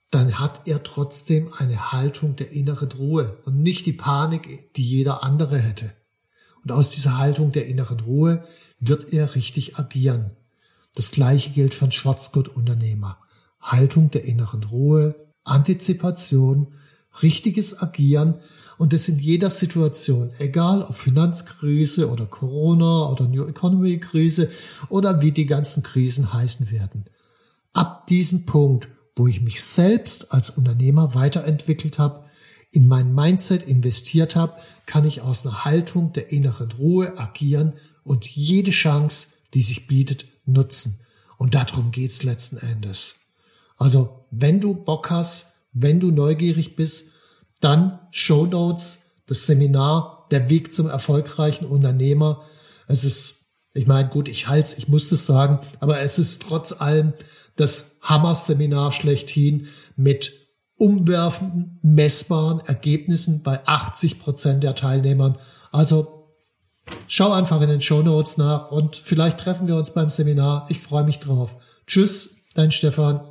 dann 0.10 0.40
hat 0.40 0.68
er 0.68 0.84
trotzdem 0.84 1.52
eine 1.58 1.92
Haltung 1.92 2.36
der 2.36 2.52
inneren 2.52 2.92
Ruhe 2.92 3.38
und 3.46 3.62
nicht 3.62 3.86
die 3.86 3.94
Panik, 3.94 4.74
die 4.76 4.84
jeder 4.84 5.24
andere 5.24 5.58
hätte. 5.58 5.94
Und 6.64 6.72
aus 6.72 6.90
dieser 6.90 7.18
Haltung 7.18 7.52
der 7.52 7.68
inneren 7.68 8.00
Ruhe 8.02 8.44
wird 8.80 9.14
er 9.14 9.36
richtig 9.36 9.78
agieren. 9.78 10.32
Das 10.96 11.12
gleiche 11.12 11.52
gilt 11.52 11.74
für 11.74 11.86
einen 11.86 11.92
Schwarzgurt-Unternehmer. 11.92 13.20
Haltung 13.62 14.12
der 14.12 14.26
inneren 14.26 14.64
Ruhe, 14.64 15.16
Antizipation, 15.44 16.74
richtiges 17.22 17.82
Agieren 17.82 18.38
und 18.78 18.94
das 18.94 19.08
in 19.08 19.20
jeder 19.20 19.50
Situation, 19.50 20.32
egal 20.40 20.82
ob 20.82 20.96
Finanzkrise 20.96 22.10
oder 22.10 22.26
Corona 22.26 23.10
oder 23.10 23.28
New 23.28 23.46
Economy 23.46 24.00
Krise 24.00 24.50
oder 24.90 25.22
wie 25.22 25.32
die 25.32 25.46
ganzen 25.46 25.84
Krisen 25.84 26.34
heißen 26.34 26.72
werden. 26.72 27.06
Ab 27.74 28.08
diesem 28.08 28.46
Punkt, 28.46 28.88
wo 29.16 29.28
ich 29.28 29.42
mich 29.42 29.62
selbst 29.62 30.34
als 30.34 30.50
Unternehmer 30.50 31.14
weiterentwickelt 31.14 32.00
habe, 32.00 32.24
in 32.72 32.88
mein 32.88 33.14
Mindset 33.14 33.64
investiert 33.64 34.36
habe, 34.36 34.60
kann 34.86 35.06
ich 35.06 35.22
aus 35.22 35.46
einer 35.46 35.66
Haltung 35.66 36.14
der 36.14 36.32
inneren 36.32 36.72
Ruhe 36.72 37.20
agieren 37.20 37.76
und 38.04 38.26
jede 38.26 38.72
Chance, 38.72 39.28
die 39.54 39.62
sich 39.62 39.88
bietet, 39.88 40.26
nutzen. 40.46 41.02
Und 41.38 41.54
darum 41.54 41.92
geht's 41.92 42.24
letzten 42.24 42.58
Endes. 42.58 43.16
Also, 43.78 44.26
wenn 44.32 44.60
du 44.60 44.74
Bock 44.74 45.10
hast, 45.10 45.58
wenn 45.74 46.00
du 46.00 46.12
neugierig 46.12 46.76
bist, 46.76 47.12
dann 47.60 48.00
Show 48.12 48.46
Notes, 48.46 49.12
das 49.28 49.46
Seminar, 49.46 50.26
der 50.32 50.50
Weg 50.50 50.74
zum 50.74 50.90
erfolgreichen 50.90 51.66
Unternehmer. 51.66 52.42
Es 52.88 53.04
ist, 53.04 53.52
ich 53.74 53.88
meine, 53.88 54.10
gut, 54.10 54.28
ich 54.28 54.48
halte 54.48 54.76
ich 54.78 54.88
muss 54.88 55.10
das 55.10 55.26
sagen, 55.26 55.60
aber 55.80 56.00
es 56.00 56.18
ist 56.18 56.42
trotz 56.42 56.74
allem 56.74 57.14
das 57.56 57.98
Hammer-Seminar 58.02 58.92
schlechthin 58.92 59.68
mit 59.96 60.34
umwerfenden, 60.78 61.80
messbaren 61.84 62.60
Ergebnissen 62.62 63.44
bei 63.44 63.66
80 63.68 64.20
Prozent 64.20 64.64
der 64.64 64.74
Teilnehmern. 64.74 65.38
Also 65.72 66.34
schau 67.08 67.32
einfach 67.32 67.62
in 67.62 67.70
den 67.70 67.82
Show 67.82 68.02
Notes 68.02 68.38
nach 68.38 68.72
und 68.72 68.96
vielleicht 68.96 69.40
treffen 69.40 69.68
wir 69.68 69.76
uns 69.76 69.94
beim 69.94 70.10
Seminar. 70.10 70.66
Ich 70.70 70.80
freue 70.80 71.04
mich 71.04 71.20
drauf. 71.20 71.58
Tschüss, 71.86 72.48
dein 72.56 72.72
Stefan. 72.72 73.31